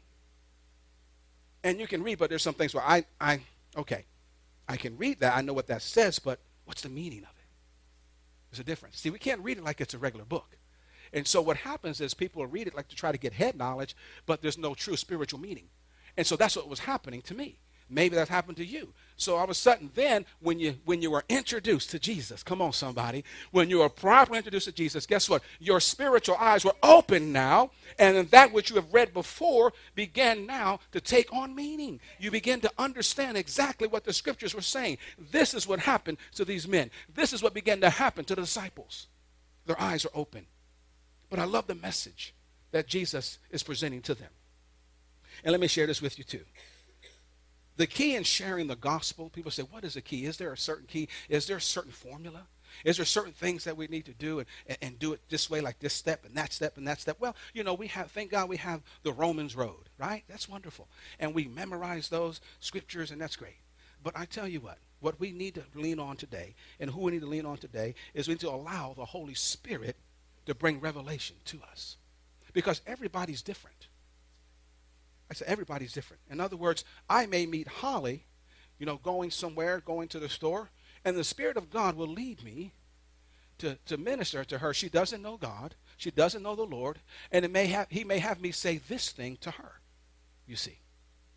And 1.64 1.80
you 1.80 1.87
can 1.87 2.02
read, 2.02 2.18
but 2.18 2.28
there's 2.28 2.42
some 2.42 2.52
things 2.52 2.75
where 2.75 2.84
I, 2.84 3.06
I, 3.18 3.40
okay, 3.78 4.04
I 4.68 4.76
can 4.76 4.99
read 4.99 5.20
that, 5.20 5.34
I 5.34 5.40
know 5.40 5.54
what 5.54 5.68
that 5.68 5.80
says, 5.80 6.18
but 6.18 6.38
what's 6.66 6.82
the 6.82 6.90
meaning 6.90 7.20
of 7.20 7.30
it? 7.30 7.46
There's 8.50 8.61
a 8.61 8.64
difference. 8.64 8.99
See, 8.99 9.08
we 9.08 9.18
can't 9.18 9.40
read 9.40 9.56
it 9.56 9.64
like 9.64 9.80
it's 9.80 9.94
a 9.94 9.99
regular 9.99 10.26
book. 10.26 10.58
And 11.12 11.26
so 11.26 11.42
what 11.42 11.59
happens 11.59 12.00
is 12.00 12.14
people 12.14 12.45
read 12.47 12.66
it 12.66 12.75
like 12.75 12.88
to 12.88 12.97
try 12.97 13.12
to 13.12 13.19
get 13.19 13.33
head 13.35 13.57
knowledge, 13.57 13.95
but 14.26 14.40
there's 14.40 14.59
no 14.59 14.75
true 14.75 14.97
spiritual 14.97 15.40
meaning. 15.40 15.69
And 16.16 16.26
so 16.26 16.37
that's 16.37 16.57
what 16.57 16.69
was 16.69 16.81
happening 16.81 17.23
to 17.23 17.35
me. 17.35 17.59
Maybe 17.92 18.16
that 18.16 18.28
happened 18.28 18.57
to 18.57 18.64
you. 18.64 18.95
So 19.19 19.37
all 19.37 19.45
of 19.45 19.50
a 19.50 19.54
sudden, 19.54 19.90
then 19.95 20.25
when 20.40 20.59
you 20.59 20.76
when 20.87 21.02
you 21.02 21.11
were 21.11 21.25
introduced 21.28 21.90
to 21.90 21.99
Jesus, 21.99 22.42
come 22.42 22.62
on, 22.62 22.73
somebody, 22.73 23.23
when 23.50 23.69
you 23.69 23.81
were 23.81 23.90
properly 23.90 24.38
introduced 24.38 24.64
to 24.64 24.73
Jesus, 24.73 25.04
guess 25.04 25.28
what? 25.28 25.42
Your 25.61 25.78
spiritual 25.78 26.37
eyes 26.37 26.64
were 26.64 26.75
open 26.83 27.33
now, 27.33 27.71
and 27.99 28.26
that 28.31 28.50
which 28.50 28.71
you 28.71 28.76
have 28.76 28.95
read 28.95 29.12
before 29.12 29.75
began 29.95 30.47
now 30.47 30.81
to 30.92 31.02
take 31.02 31.31
on 31.35 31.54
meaning. 31.54 32.00
You 32.19 32.31
begin 32.31 32.61
to 32.62 32.73
understand 32.78 33.37
exactly 33.37 33.88
what 33.88 34.04
the 34.04 34.14
scriptures 34.14 34.54
were 34.54 34.62
saying. 34.62 34.97
This 35.19 35.52
is 35.52 35.66
what 35.66 35.81
happened 35.81 36.16
to 36.37 36.47
these 36.47 36.66
men. 36.66 36.90
This 37.14 37.35
is 37.35 37.42
what 37.42 37.52
began 37.52 37.83
to 37.83 37.90
happen 37.90 38.25
to 38.25 38.35
the 38.35 38.40
disciples. 38.40 39.09
Their 39.66 39.81
eyes 39.81 40.07
are 40.07 40.12
open. 40.14 40.47
But 41.32 41.40
I 41.40 41.44
love 41.44 41.66
the 41.66 41.74
message 41.74 42.34
that 42.72 42.86
Jesus 42.86 43.38
is 43.50 43.62
presenting 43.62 44.02
to 44.02 44.14
them. 44.14 44.28
And 45.42 45.52
let 45.52 45.62
me 45.62 45.66
share 45.66 45.86
this 45.86 46.02
with 46.02 46.18
you 46.18 46.24
too. 46.24 46.44
The 47.78 47.86
key 47.86 48.16
in 48.16 48.22
sharing 48.22 48.66
the 48.66 48.76
gospel, 48.76 49.30
people 49.30 49.50
say, 49.50 49.62
what 49.62 49.82
is 49.82 49.94
the 49.94 50.02
key? 50.02 50.26
Is 50.26 50.36
there 50.36 50.52
a 50.52 50.58
certain 50.58 50.84
key? 50.84 51.08
Is 51.30 51.46
there 51.46 51.56
a 51.56 51.60
certain 51.60 51.90
formula? 51.90 52.42
Is 52.84 52.98
there 52.98 53.06
certain 53.06 53.32
things 53.32 53.64
that 53.64 53.78
we 53.78 53.86
need 53.86 54.04
to 54.04 54.12
do 54.12 54.40
and, 54.40 54.48
and, 54.66 54.78
and, 54.82 54.98
do 54.98 55.14
it 55.14 55.22
this 55.30 55.48
way, 55.48 55.62
like 55.62 55.78
this 55.78 55.94
step 55.94 56.26
and 56.26 56.34
that 56.36 56.52
step 56.52 56.76
and 56.76 56.86
that 56.86 57.00
step? 57.00 57.16
Well, 57.18 57.34
you 57.54 57.64
know, 57.64 57.72
we 57.72 57.86
have, 57.86 58.10
thank 58.10 58.30
God 58.30 58.50
we 58.50 58.58
have 58.58 58.82
the 59.02 59.12
Romans 59.14 59.56
road, 59.56 59.88
right? 59.96 60.24
That's 60.28 60.50
wonderful. 60.50 60.86
And 61.18 61.34
we 61.34 61.46
memorize 61.46 62.10
those 62.10 62.42
scriptures, 62.60 63.10
and 63.10 63.18
that's 63.18 63.36
great. 63.36 63.56
But 64.02 64.18
I 64.18 64.26
tell 64.26 64.46
you 64.46 64.60
what, 64.60 64.76
what 65.00 65.18
we 65.18 65.32
need 65.32 65.54
to 65.54 65.62
lean 65.74 65.98
on 65.98 66.18
today, 66.18 66.56
and 66.78 66.90
who 66.90 67.00
we 67.00 67.12
need 67.12 67.22
to 67.22 67.26
lean 67.26 67.46
on 67.46 67.56
today, 67.56 67.94
is 68.12 68.28
we 68.28 68.34
need 68.34 68.40
to 68.40 68.50
allow 68.50 68.92
the 68.94 69.06
Holy 69.06 69.34
Spirit 69.34 69.96
to 70.46 70.54
bring 70.54 70.80
revelation 70.80 71.37
to 71.46 71.61
us. 71.70 71.96
Because 72.52 72.82
everybody's 72.87 73.42
different. 73.42 73.88
I 75.30 75.34
said, 75.34 75.49
everybody's 75.49 75.92
different. 75.92 76.20
In 76.30 76.40
other 76.40 76.56
words, 76.56 76.84
I 77.08 77.26
may 77.26 77.46
meet 77.46 77.66
Holly, 77.66 78.26
you 78.78 78.84
know, 78.84 78.99
going 78.99 79.30
somewhere, 79.30 79.80
going 79.80 80.08
to 80.08 80.18
the 80.18 80.28
store, 80.28 80.70
and 81.04 81.16
the 81.16 81.25
Spirit 81.25 81.56
of 81.56 81.70
God 81.70 81.96
will 81.96 82.08
lead 82.08 82.44
me 82.44 82.72
to, 83.58 83.78
to 83.87 83.96
minister 83.96 84.44
to 84.44 84.58
her. 84.58 84.75
She 84.75 84.88
doesn't 84.88 85.22
know 85.22 85.37
God, 85.37 85.75
She 85.96 86.11
doesn't 86.11 86.42
know 86.42 86.56
the 86.56 86.64
Lord, 86.64 86.99
and 87.30 87.44
it 87.44 87.50
may 87.50 87.66
have, 87.66 87.87
he 87.88 88.04
may 88.04 88.18
have 88.18 88.40
me 88.40 88.50
say 88.50 88.78
this 88.88 89.11
thing 89.11 89.38
to 89.40 89.52
her. 89.52 89.80
You 90.46 90.56
see. 90.56 90.78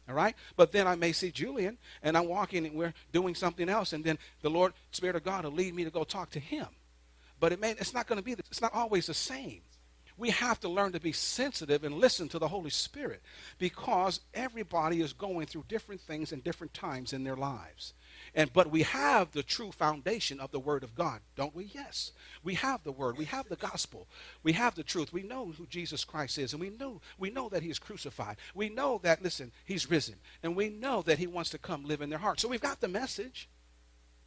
All 0.09 0.15
right? 0.15 0.35
But 0.55 0.71
then 0.71 0.87
I 0.87 0.95
may 0.95 1.11
see 1.11 1.31
Julian, 1.31 1.77
and 2.03 2.17
I'm 2.17 2.27
walking 2.27 2.65
and 2.65 2.75
we're 2.75 2.93
doing 3.11 3.35
something 3.35 3.69
else, 3.69 3.93
and 3.93 4.03
then 4.03 4.17
the 4.41 4.49
Lord, 4.49 4.73
Spirit 4.91 5.15
of 5.15 5.23
God, 5.23 5.45
will 5.45 5.51
lead 5.51 5.73
me 5.73 5.83
to 5.83 5.89
go 5.89 6.03
talk 6.03 6.31
to 6.31 6.39
him. 6.39 6.67
But 7.39 7.51
it 7.51 7.59
may, 7.59 7.71
it's 7.71 7.93
not 7.93 8.07
going 8.07 8.17
to 8.17 8.23
be, 8.23 8.33
it's 8.33 8.61
not 8.61 8.73
always 8.73 9.07
the 9.07 9.13
same. 9.13 9.61
We 10.17 10.29
have 10.29 10.61
to 10.61 10.69
learn 10.69 10.93
to 10.93 10.99
be 10.99 11.11
sensitive 11.11 11.83
and 11.83 11.95
listen 11.95 12.29
to 12.29 12.39
the 12.39 12.47
Holy 12.47 12.69
Spirit 12.69 13.21
because 13.57 14.21
everybody 14.33 15.01
is 15.01 15.11
going 15.11 15.47
through 15.47 15.65
different 15.67 15.99
things 15.99 16.31
in 16.31 16.39
different 16.39 16.73
times 16.73 17.11
in 17.11 17.25
their 17.25 17.35
lives. 17.35 17.93
And 18.33 18.51
but 18.53 18.71
we 18.71 18.83
have 18.83 19.31
the 19.31 19.43
true 19.43 19.73
foundation 19.73 20.39
of 20.39 20.51
the 20.51 20.59
word 20.59 20.83
of 20.83 20.95
God, 20.95 21.19
don't 21.35 21.53
we? 21.53 21.65
Yes. 21.65 22.13
We 22.43 22.53
have 22.55 22.83
the 22.83 22.93
word. 22.93 23.17
We 23.17 23.25
have 23.25 23.49
the 23.49 23.57
gospel. 23.57 24.07
We 24.41 24.53
have 24.53 24.75
the 24.75 24.83
truth. 24.83 25.11
We 25.11 25.23
know 25.23 25.51
who 25.57 25.67
Jesus 25.67 26.05
Christ 26.05 26.37
is 26.37 26.53
and 26.53 26.61
we 26.61 26.69
know 26.69 27.01
we 27.17 27.29
know 27.29 27.49
that 27.49 27.63
he 27.63 27.69
is 27.69 27.79
crucified. 27.79 28.37
We 28.53 28.69
know 28.69 29.01
that 29.03 29.21
listen, 29.21 29.51
he's 29.65 29.89
risen. 29.89 30.15
And 30.43 30.55
we 30.55 30.69
know 30.69 31.01
that 31.01 31.19
he 31.19 31.27
wants 31.27 31.49
to 31.49 31.57
come 31.57 31.83
live 31.83 32.01
in 32.01 32.09
their 32.09 32.19
heart. 32.19 32.39
So 32.39 32.47
we've 32.47 32.61
got 32.61 32.79
the 32.79 32.87
message. 32.87 33.49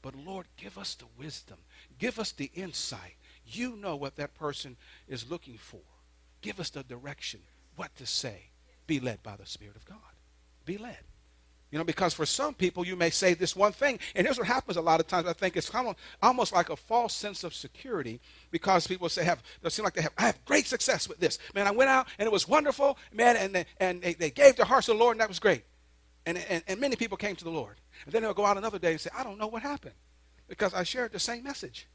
But 0.01 0.15
Lord, 0.15 0.47
give 0.57 0.79
us 0.79 0.95
the 0.95 1.07
wisdom. 1.19 1.59
Give 1.99 2.19
us 2.19 2.33
the 2.33 2.51
insight. 2.55 3.17
You 3.47 3.77
know 3.77 3.97
what 3.97 4.17
that 4.17 4.35
person 4.35 4.77
is 5.09 5.31
looking 5.31 5.59
for. 5.59 5.81
Give 6.41 6.61
us 6.61 6.71
the 6.71 6.83
direction, 6.83 7.41
what 7.77 7.95
to 7.97 8.07
say. 8.07 8.51
Be 8.87 9.01
led 9.01 9.23
by 9.23 9.37
the 9.37 9.47
Spirit 9.47 9.77
of 9.77 9.85
God. 9.85 9.99
Be 10.65 10.79
led. 10.79 10.99
You 11.71 11.79
know, 11.79 11.85
because 11.85 12.15
for 12.15 12.25
some 12.25 12.55
people, 12.55 12.87
you 12.87 12.97
may 12.97 13.11
say 13.11 13.35
this 13.35 13.55
one 13.55 13.73
thing, 13.73 13.99
and 14.15 14.27
here's 14.27 14.39
what 14.39 14.47
happens 14.47 14.79
a 14.79 14.81
lot 14.81 15.01
of 15.01 15.07
times. 15.07 15.27
I 15.27 15.35
think 15.35 15.55
it's 15.55 15.69
kind 15.69 15.87
of 15.87 15.97
almost 16.23 16.53
like 16.55 16.71
a 16.71 16.77
false 16.77 17.13
sense 17.13 17.45
of 17.45 17.55
security 17.55 18.21
because 18.51 18.87
people 18.87 19.09
say, 19.11 19.23
"Have 19.25 19.43
they 19.61 19.69
seem 19.69 19.85
like 19.85 19.93
they 19.93 20.01
have, 20.01 20.13
I 20.17 20.23
have 20.23 20.43
great 20.47 20.67
success 20.67 21.07
with 21.07 21.19
this, 21.19 21.39
man. 21.55 21.67
I 21.67 21.71
went 21.71 21.91
out 21.91 22.09
and 22.19 22.27
it 22.27 22.33
was 22.33 22.49
wonderful, 22.49 22.97
man, 23.13 23.37
and 23.37 23.55
they, 23.55 23.67
and 23.81 24.01
they, 24.01 24.15
they 24.15 24.31
gave 24.31 24.57
their 24.57 24.65
hearts 24.65 24.87
to 24.87 24.93
the 24.93 24.99
Lord, 24.99 25.17
and 25.17 25.21
that 25.21 25.29
was 25.29 25.39
great." 25.39 25.65
And, 26.25 26.39
and 26.39 26.63
and 26.67 26.81
many 26.81 26.97
people 26.97 27.19
came 27.19 27.37
to 27.37 27.45
the 27.45 27.51
Lord, 27.51 27.77
and 28.07 28.15
then 28.15 28.23
they'll 28.23 28.33
go 28.33 28.47
out 28.47 28.57
another 28.57 28.79
day 28.79 28.93
and 28.93 29.01
say, 29.01 29.11
"I 29.15 29.23
don't 29.23 29.37
know 29.37 29.49
what 29.49 29.61
happened," 29.61 29.95
because 30.49 30.75
I 30.75 30.83
shared 30.83 31.13
the 31.13 31.19
same 31.19 31.45
message, 31.45 31.87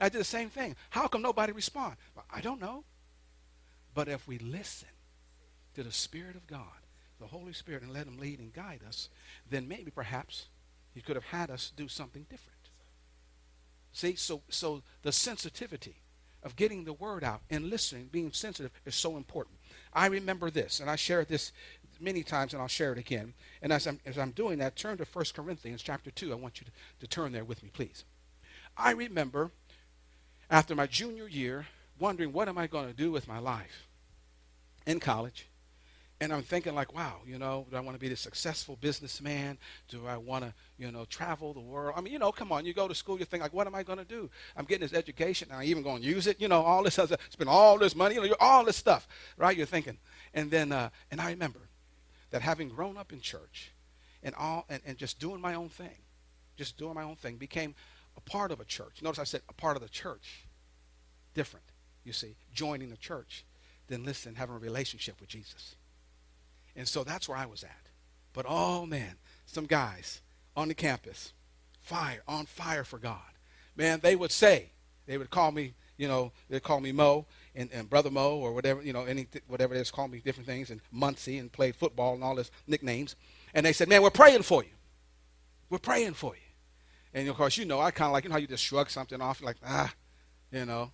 I 0.00 0.08
did 0.08 0.20
the 0.20 0.24
same 0.24 0.48
thing. 0.50 0.76
How 0.90 1.08
come 1.08 1.22
nobody 1.22 1.52
respond? 1.52 1.96
Well, 2.14 2.24
I 2.32 2.40
don't 2.40 2.60
know. 2.60 2.84
But 3.94 4.08
if 4.08 4.28
we 4.28 4.38
listen 4.38 4.88
to 5.74 5.82
the 5.82 5.92
Spirit 5.92 6.36
of 6.36 6.46
God 6.46 6.78
the 7.18 7.26
Holy 7.26 7.52
Spirit 7.52 7.82
and 7.82 7.92
let 7.92 8.06
Him 8.06 8.18
lead 8.18 8.38
and 8.38 8.52
guide 8.52 8.80
us, 8.86 9.08
then 9.50 9.68
maybe 9.68 9.90
perhaps 9.90 10.46
He 10.94 11.00
could 11.00 11.16
have 11.16 11.24
had 11.24 11.50
us 11.50 11.72
do 11.76 11.88
something 11.88 12.26
different. 12.30 12.58
See, 13.92 14.14
so 14.14 14.42
so 14.48 14.82
the 15.02 15.12
sensitivity 15.12 15.96
of 16.42 16.54
getting 16.54 16.84
the 16.84 16.92
word 16.92 17.24
out 17.24 17.40
and 17.50 17.68
listening, 17.68 18.08
being 18.12 18.32
sensitive, 18.32 18.70
is 18.86 18.94
so 18.94 19.16
important. 19.16 19.56
I 19.92 20.06
remember 20.06 20.50
this, 20.50 20.78
and 20.78 20.88
I 20.88 20.96
shared 20.96 21.28
this 21.28 21.52
many 22.00 22.22
times, 22.22 22.52
and 22.52 22.62
I'll 22.62 22.68
share 22.68 22.92
it 22.92 22.98
again. 22.98 23.34
And 23.62 23.72
as 23.72 23.86
I'm, 23.86 24.00
as 24.06 24.18
I'm 24.18 24.30
doing 24.30 24.58
that, 24.58 24.76
turn 24.76 24.98
to 24.98 25.04
1 25.04 25.24
Corinthians 25.34 25.82
chapter 25.82 26.10
2. 26.10 26.32
I 26.32 26.36
want 26.36 26.60
you 26.60 26.66
to, 26.66 26.72
to 27.00 27.06
turn 27.06 27.32
there 27.32 27.44
with 27.44 27.62
me, 27.62 27.70
please. 27.72 28.04
I 28.76 28.92
remember 28.92 29.50
after 30.50 30.74
my 30.74 30.86
junior 30.86 31.28
year 31.28 31.66
wondering, 31.98 32.32
what 32.32 32.48
am 32.48 32.58
I 32.58 32.66
going 32.66 32.86
to 32.86 32.94
do 32.94 33.10
with 33.10 33.26
my 33.26 33.38
life 33.38 33.88
in 34.86 35.00
college? 35.00 35.48
and 36.20 36.32
I'm 36.32 36.42
thinking 36.42 36.74
like, 36.74 36.94
wow, 36.94 37.18
you 37.26 37.38
know, 37.38 37.66
do 37.70 37.76
I 37.76 37.80
want 37.80 37.94
to 37.94 38.00
be 38.00 38.08
the 38.08 38.16
successful 38.16 38.76
businessman? 38.80 39.56
Do 39.88 40.06
I 40.06 40.16
want 40.16 40.44
to, 40.44 40.52
you 40.76 40.90
know, 40.90 41.04
travel 41.04 41.54
the 41.54 41.60
world? 41.60 41.94
I 41.96 42.00
mean, 42.00 42.12
you 42.12 42.18
know, 42.18 42.32
come 42.32 42.50
on, 42.50 42.64
you 42.64 42.74
go 42.74 42.88
to 42.88 42.94
school, 42.94 43.18
you 43.18 43.24
think 43.24 43.42
like, 43.42 43.52
what 43.54 43.66
am 43.68 43.74
I 43.74 43.84
going 43.84 43.98
to 43.98 44.04
do? 44.04 44.28
I'm 44.56 44.64
getting 44.64 44.82
this 44.82 44.96
education, 44.96 45.48
am 45.52 45.60
I 45.60 45.64
even 45.64 45.82
going 45.82 46.02
to 46.02 46.08
use 46.08 46.26
it? 46.26 46.40
You 46.40 46.48
know, 46.48 46.62
all 46.62 46.82
this 46.82 46.98
other, 46.98 47.16
spend 47.30 47.48
all 47.48 47.78
this 47.78 47.94
money, 47.94 48.16
you 48.16 48.28
know, 48.28 48.36
all 48.40 48.64
this 48.64 48.76
stuff, 48.76 49.06
right? 49.36 49.56
You're 49.56 49.66
thinking, 49.66 49.96
and 50.34 50.50
then, 50.50 50.72
uh, 50.72 50.90
and 51.10 51.20
I 51.20 51.30
remember 51.30 51.60
that 52.30 52.42
having 52.42 52.68
grown 52.68 52.96
up 52.96 53.12
in 53.12 53.20
church, 53.20 53.72
and 54.22 54.34
all, 54.34 54.64
and, 54.68 54.82
and 54.84 54.98
just 54.98 55.18
doing 55.18 55.40
my 55.40 55.54
own 55.54 55.68
thing, 55.68 55.96
just 56.56 56.76
doing 56.76 56.94
my 56.94 57.02
own 57.02 57.16
thing, 57.16 57.36
became 57.36 57.74
a 58.16 58.20
part 58.20 58.50
of 58.50 58.60
a 58.60 58.64
church. 58.64 59.00
Notice 59.02 59.18
I 59.18 59.24
said 59.24 59.42
a 59.48 59.54
part 59.54 59.76
of 59.76 59.82
the 59.82 59.88
church. 59.88 60.46
Different, 61.34 61.66
you 62.04 62.12
see, 62.12 62.36
joining 62.52 62.90
the 62.90 62.96
church, 62.96 63.44
than 63.86 64.04
listen, 64.04 64.34
having 64.34 64.56
a 64.56 64.58
relationship 64.58 65.20
with 65.20 65.28
Jesus. 65.28 65.76
And 66.74 66.86
so 66.86 67.04
that's 67.04 67.28
where 67.28 67.38
I 67.38 67.46
was 67.46 67.62
at. 67.62 67.88
But 68.32 68.46
oh 68.48 68.86
man, 68.86 69.16
some 69.46 69.66
guys 69.66 70.20
on 70.56 70.68
the 70.68 70.74
campus, 70.74 71.32
fire, 71.80 72.22
on 72.26 72.46
fire 72.46 72.84
for 72.84 72.98
God. 72.98 73.20
Man, 73.76 74.00
they 74.02 74.16
would 74.16 74.32
say, 74.32 74.70
they 75.06 75.16
would 75.16 75.30
call 75.30 75.52
me, 75.52 75.74
you 75.96 76.08
know, 76.08 76.32
they'd 76.48 76.62
call 76.62 76.80
me 76.80 76.92
Mo 76.92 77.26
and, 77.54 77.70
and 77.72 77.88
Brother 77.88 78.10
Mo 78.10 78.36
or 78.36 78.52
whatever, 78.52 78.82
you 78.82 78.92
know, 78.92 79.04
any 79.04 79.26
whatever 79.46 79.74
it 79.74 79.80
is, 79.80 79.90
call 79.90 80.08
me 80.08 80.20
different 80.24 80.46
things, 80.46 80.70
and 80.70 80.80
Muncie 80.90 81.38
and 81.38 81.50
played 81.50 81.76
football 81.76 82.14
and 82.14 82.22
all 82.22 82.34
this 82.34 82.50
nicknames. 82.66 83.16
And 83.54 83.64
they 83.64 83.72
said, 83.72 83.88
Man, 83.88 84.02
we're 84.02 84.10
praying 84.10 84.42
for 84.42 84.62
you. 84.62 84.70
We're 85.70 85.78
praying 85.78 86.14
for 86.14 86.34
you. 86.34 86.40
And 87.14 87.28
of 87.28 87.36
course, 87.36 87.56
you 87.56 87.64
know, 87.64 87.80
I 87.80 87.90
kind 87.90 88.08
of 88.08 88.12
like, 88.12 88.24
you 88.24 88.30
know 88.30 88.34
how 88.34 88.40
you 88.40 88.46
just 88.46 88.64
shrug 88.64 88.90
something 88.90 89.20
off, 89.20 89.42
like, 89.42 89.56
ah, 89.66 89.92
you 90.52 90.64
know. 90.64 90.92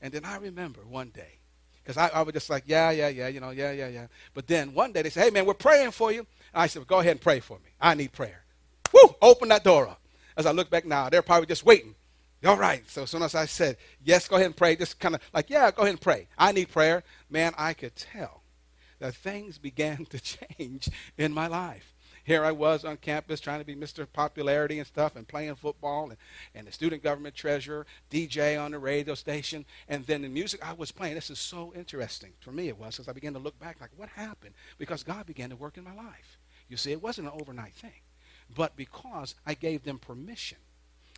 And 0.00 0.12
then 0.12 0.24
I 0.24 0.36
remember 0.36 0.80
one 0.86 1.10
day, 1.10 1.38
because 1.82 1.96
I, 1.96 2.08
I 2.08 2.22
was 2.22 2.34
just 2.34 2.50
like, 2.50 2.64
yeah, 2.66 2.90
yeah, 2.90 3.08
yeah, 3.08 3.28
you 3.28 3.40
know, 3.40 3.50
yeah, 3.50 3.72
yeah, 3.72 3.88
yeah. 3.88 4.06
But 4.34 4.46
then 4.46 4.74
one 4.74 4.92
day 4.92 5.02
they 5.02 5.10
said, 5.10 5.24
hey, 5.24 5.30
man, 5.30 5.46
we're 5.46 5.54
praying 5.54 5.92
for 5.92 6.12
you. 6.12 6.20
And 6.20 6.62
I 6.62 6.66
said, 6.66 6.80
well, 6.80 6.86
go 6.86 7.00
ahead 7.00 7.12
and 7.12 7.20
pray 7.20 7.40
for 7.40 7.58
me. 7.58 7.70
I 7.80 7.94
need 7.94 8.12
prayer. 8.12 8.44
Woo! 8.92 9.14
Open 9.22 9.48
that 9.48 9.64
door 9.64 9.88
up. 9.88 10.00
As 10.36 10.46
I 10.46 10.52
look 10.52 10.70
back 10.70 10.84
now, 10.84 11.08
they're 11.08 11.22
probably 11.22 11.46
just 11.46 11.64
waiting. 11.64 11.94
All 12.44 12.56
right. 12.56 12.88
So 12.88 13.02
as 13.02 13.10
soon 13.10 13.22
as 13.22 13.34
I 13.34 13.46
said, 13.46 13.76
yes, 14.02 14.28
go 14.28 14.36
ahead 14.36 14.46
and 14.46 14.56
pray, 14.56 14.76
just 14.76 14.98
kind 14.98 15.14
of 15.14 15.20
like, 15.32 15.50
yeah, 15.50 15.70
go 15.70 15.82
ahead 15.82 15.94
and 15.94 16.00
pray. 16.00 16.28
I 16.36 16.52
need 16.52 16.68
prayer. 16.70 17.02
Man, 17.30 17.52
I 17.56 17.74
could 17.74 17.96
tell 17.96 18.42
that 18.98 19.14
things 19.14 19.58
began 19.70 20.04
to 20.06 20.20
change 20.20 20.88
in 21.16 21.32
my 21.32 21.46
life 21.46 21.94
here 22.24 22.42
I 22.42 22.52
was 22.52 22.84
on 22.84 22.96
campus 22.96 23.38
trying 23.38 23.60
to 23.60 23.66
be 23.66 23.76
Mr. 23.76 24.06
Popularity 24.10 24.78
and 24.78 24.86
stuff 24.86 25.14
and 25.14 25.28
playing 25.28 25.54
football 25.56 26.08
and, 26.08 26.16
and 26.54 26.66
the 26.66 26.72
student 26.72 27.02
government 27.02 27.34
treasurer, 27.34 27.86
DJ 28.10 28.60
on 28.60 28.72
the 28.72 28.78
radio 28.78 29.14
station. 29.14 29.66
And 29.88 30.06
then 30.06 30.22
the 30.22 30.28
music 30.28 30.66
I 30.66 30.72
was 30.72 30.90
playing, 30.90 31.14
this 31.14 31.30
is 31.30 31.38
so 31.38 31.72
interesting. 31.76 32.32
For 32.40 32.50
me 32.50 32.68
it 32.68 32.78
was, 32.78 32.96
because 32.96 33.08
I 33.08 33.12
began 33.12 33.34
to 33.34 33.38
look 33.38 33.58
back 33.60 33.80
like, 33.80 33.90
what 33.96 34.08
happened? 34.08 34.54
Because 34.78 35.02
God 35.02 35.26
began 35.26 35.50
to 35.50 35.56
work 35.56 35.76
in 35.76 35.84
my 35.84 35.94
life. 35.94 36.38
You 36.68 36.78
see, 36.78 36.92
it 36.92 37.02
wasn't 37.02 37.28
an 37.28 37.38
overnight 37.38 37.74
thing. 37.74 37.92
But 38.56 38.74
because 38.74 39.34
I 39.46 39.52
gave 39.52 39.84
them 39.84 39.98
permission, 39.98 40.58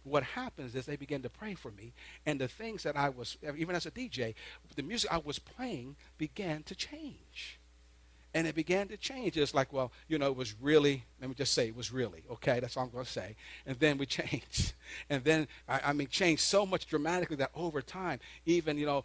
what 0.07 0.23
happens 0.23 0.75
is 0.75 0.87
they 0.87 0.97
begin 0.97 1.23
to 1.23 1.31
pray 1.31 1.55
for 1.55 1.71
me, 1.73 1.93
and 2.25 2.41
the 2.41 2.49
things 2.49 2.83
that 2.85 2.97
I 2.97 3.09
was, 3.09 3.37
even 3.57 3.75
as 3.75 3.87
a 3.87 3.91
DJ, 3.91 4.35
the 4.75 4.83
music 4.83 5.13
I 5.13 5.19
was 5.19 5.39
playing 5.39 5.97
began 6.17 6.63
to 6.65 6.75
change. 6.75 7.59
And 8.35 8.47
it 8.47 8.55
began 8.55 8.89
to 8.89 8.99
change. 8.99 9.39
It's 9.39 9.55
like, 9.55 9.73
well, 9.73 9.93
you 10.09 10.19
know, 10.19 10.27
it 10.27 10.37
was 10.37 10.55
really, 10.61 11.05
let 11.21 11.31
me 11.31 11.35
just 11.35 11.55
say, 11.55 11.69
it 11.69 11.77
was 11.77 11.91
really, 11.91 12.23
okay? 12.31 12.61
That's 12.61 12.77
all 12.77 12.85
I'm 12.85 12.91
going 12.91 13.07
to 13.07 13.11
say. 13.11 13.35
And 13.65 13.79
then 13.79 13.97
we 13.97 14.05
changed. 14.07 14.75
And 15.09 15.25
then, 15.25 15.49
I, 15.67 15.81
I 15.87 15.93
mean, 15.95 16.09
changed 16.09 16.43
so 16.43 16.67
much 16.67 16.87
dramatically 16.87 17.37
that 17.37 17.51
over 17.55 17.81
time, 17.81 18.21
even, 18.45 18.77
you 18.77 18.85
know, 18.85 19.05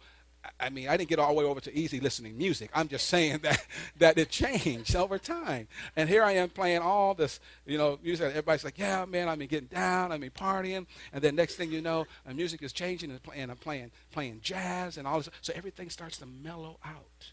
I 0.58 0.70
mean, 0.70 0.88
I 0.88 0.96
didn't 0.96 1.08
get 1.08 1.18
all 1.18 1.28
the 1.28 1.34
way 1.34 1.44
over 1.44 1.60
to 1.60 1.76
easy 1.76 2.00
listening 2.00 2.36
music. 2.36 2.70
I'm 2.74 2.88
just 2.88 3.06
saying 3.08 3.38
that 3.42 3.64
that 3.98 4.18
it 4.18 4.30
changed 4.30 4.96
over 5.04 5.18
time. 5.18 5.68
And 5.96 6.08
here 6.08 6.22
I 6.24 6.32
am 6.32 6.50
playing 6.50 6.82
all 6.82 7.14
this, 7.14 7.38
you 7.66 7.78
know, 7.78 7.98
music. 8.02 8.28
Everybody's 8.30 8.64
like, 8.64 8.78
"Yeah, 8.78 9.04
man, 9.04 9.28
I 9.28 9.36
mean, 9.36 9.48
getting 9.48 9.68
down, 9.68 10.10
I 10.10 10.18
mean, 10.18 10.30
partying." 10.30 10.86
And 11.12 11.22
then 11.22 11.36
next 11.36 11.54
thing 11.56 11.70
you 11.70 11.80
know, 11.80 12.06
music 12.32 12.62
is 12.62 12.72
changing, 12.72 13.18
and 13.34 13.50
I'm 13.50 13.56
playing 13.56 13.92
playing 14.10 14.40
jazz 14.42 14.98
and 14.98 15.06
all 15.06 15.18
this. 15.18 15.30
So 15.42 15.52
everything 15.54 15.90
starts 15.90 16.18
to 16.18 16.26
mellow 16.26 16.78
out. 16.84 17.32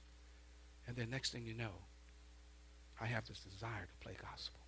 And 0.87 0.95
then 0.95 1.09
next 1.09 1.31
thing 1.31 1.45
you 1.45 1.53
know, 1.53 1.73
I 2.99 3.05
have 3.05 3.27
this 3.27 3.39
desire 3.39 3.85
to 3.85 4.05
play 4.05 4.15
gospel. 4.21 4.59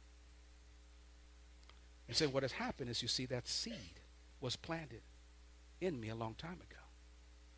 And 2.07 2.17
so 2.17 2.27
what 2.27 2.43
has 2.43 2.51
happened 2.51 2.89
is 2.89 3.01
you 3.01 3.07
see 3.07 3.25
that 3.27 3.47
seed 3.47 4.01
was 4.39 4.55
planted 4.55 5.01
in 5.79 5.99
me 5.99 6.09
a 6.09 6.15
long 6.15 6.35
time 6.35 6.59
ago. 6.69 6.80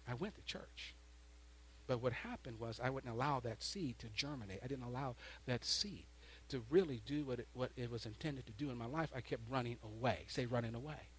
I 0.08 0.14
went 0.14 0.36
to 0.36 0.42
church. 0.42 0.96
But 1.88 2.02
what 2.02 2.14
happened 2.14 2.60
was 2.60 2.80
I 2.82 2.90
wouldn't 2.90 3.14
allow 3.14 3.40
that 3.42 3.62
seed 3.62 4.00
to 4.00 4.08
germinate. 4.08 4.60
I 4.64 4.68
didn't 4.68 4.86
allow 4.86 5.16
that 5.46 5.66
seed 5.66 6.06
to 6.50 6.64
really 6.70 7.02
do 7.06 7.26
what 7.26 7.40
it, 7.40 7.48
what 7.54 7.72
it 7.76 7.92
was 7.92 8.06
intended 8.06 8.46
to 8.46 8.54
do 8.54 8.70
in 8.70 8.78
my 8.78 8.86
life. 8.86 9.10
I 9.16 9.22
kept 9.22 9.42
running 9.50 9.78
away. 9.84 10.26
Say 10.28 10.46
running 10.46 10.76
away. 10.76 11.10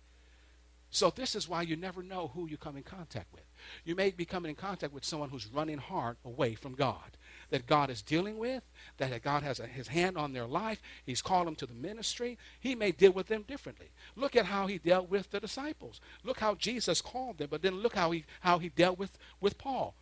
So 0.90 1.10
this 1.10 1.34
is 1.34 1.48
why 1.48 1.62
you 1.62 1.74
never 1.74 2.02
know 2.04 2.30
who 2.34 2.46
you 2.46 2.56
come 2.56 2.76
in 2.76 2.84
contact 2.84 3.32
with. 3.32 3.42
You 3.84 3.96
may 3.96 4.10
be 4.12 4.24
coming 4.24 4.48
in 4.48 4.54
contact 4.54 4.92
with 4.92 5.04
someone 5.04 5.28
who's 5.28 5.46
running 5.46 5.78
hard 5.78 6.16
away 6.24 6.54
from 6.54 6.74
God 6.74 7.16
that 7.50 7.66
God 7.66 7.90
is 7.90 8.02
dealing 8.02 8.38
with, 8.38 8.62
that 8.98 9.22
God 9.22 9.42
has 9.42 9.60
a, 9.60 9.66
his 9.66 9.88
hand 9.88 10.16
on 10.16 10.32
their 10.32 10.46
life. 10.46 10.80
He's 11.04 11.22
called 11.22 11.46
them 11.46 11.54
to 11.56 11.66
the 11.66 11.74
ministry. 11.74 12.38
He 12.60 12.74
may 12.74 12.92
deal 12.92 13.12
with 13.12 13.28
them 13.28 13.44
differently. 13.46 13.90
Look 14.16 14.36
at 14.36 14.46
how 14.46 14.66
he 14.66 14.78
dealt 14.78 15.10
with 15.10 15.30
the 15.30 15.40
disciples. 15.40 16.00
Look 16.22 16.40
how 16.40 16.54
Jesus 16.54 17.00
called 17.00 17.38
them, 17.38 17.48
but 17.50 17.62
then 17.62 17.74
look 17.74 17.94
how 17.94 18.10
he, 18.10 18.24
how 18.40 18.58
he 18.58 18.68
dealt 18.68 18.98
with, 18.98 19.18
with 19.40 19.58
Paul. 19.58 19.94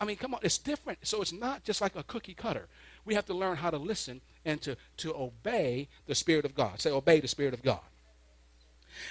I 0.00 0.04
mean, 0.04 0.16
come 0.16 0.34
on, 0.34 0.40
it's 0.42 0.58
different. 0.58 1.06
So 1.06 1.22
it's 1.22 1.32
not 1.32 1.62
just 1.62 1.80
like 1.80 1.94
a 1.94 2.02
cookie 2.02 2.34
cutter. 2.34 2.68
We 3.04 3.14
have 3.14 3.26
to 3.26 3.34
learn 3.34 3.56
how 3.56 3.70
to 3.70 3.78
listen 3.78 4.20
and 4.44 4.60
to, 4.62 4.76
to 4.98 5.14
obey 5.14 5.88
the 6.06 6.14
Spirit 6.14 6.44
of 6.44 6.54
God. 6.54 6.80
Say, 6.80 6.90
obey 6.90 7.20
the 7.20 7.28
Spirit 7.28 7.54
of 7.54 7.62
God. 7.62 7.80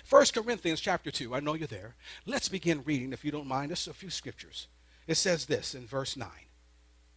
1 0.10 0.26
Corinthians 0.34 0.82
chapter 0.82 1.12
2. 1.12 1.34
I 1.34 1.40
know 1.40 1.54
you're 1.54 1.68
there. 1.68 1.96
Let's 2.26 2.50
begin 2.50 2.84
reading, 2.86 3.14
if 3.14 3.24
you 3.24 3.32
don't 3.32 3.48
mind, 3.48 3.72
us 3.72 3.88
a 3.88 3.94
few 3.94 4.10
scriptures. 4.10 4.68
It 5.08 5.16
says 5.16 5.46
this 5.46 5.76
in 5.76 5.86
verse 5.86 6.18
9. 6.18 6.28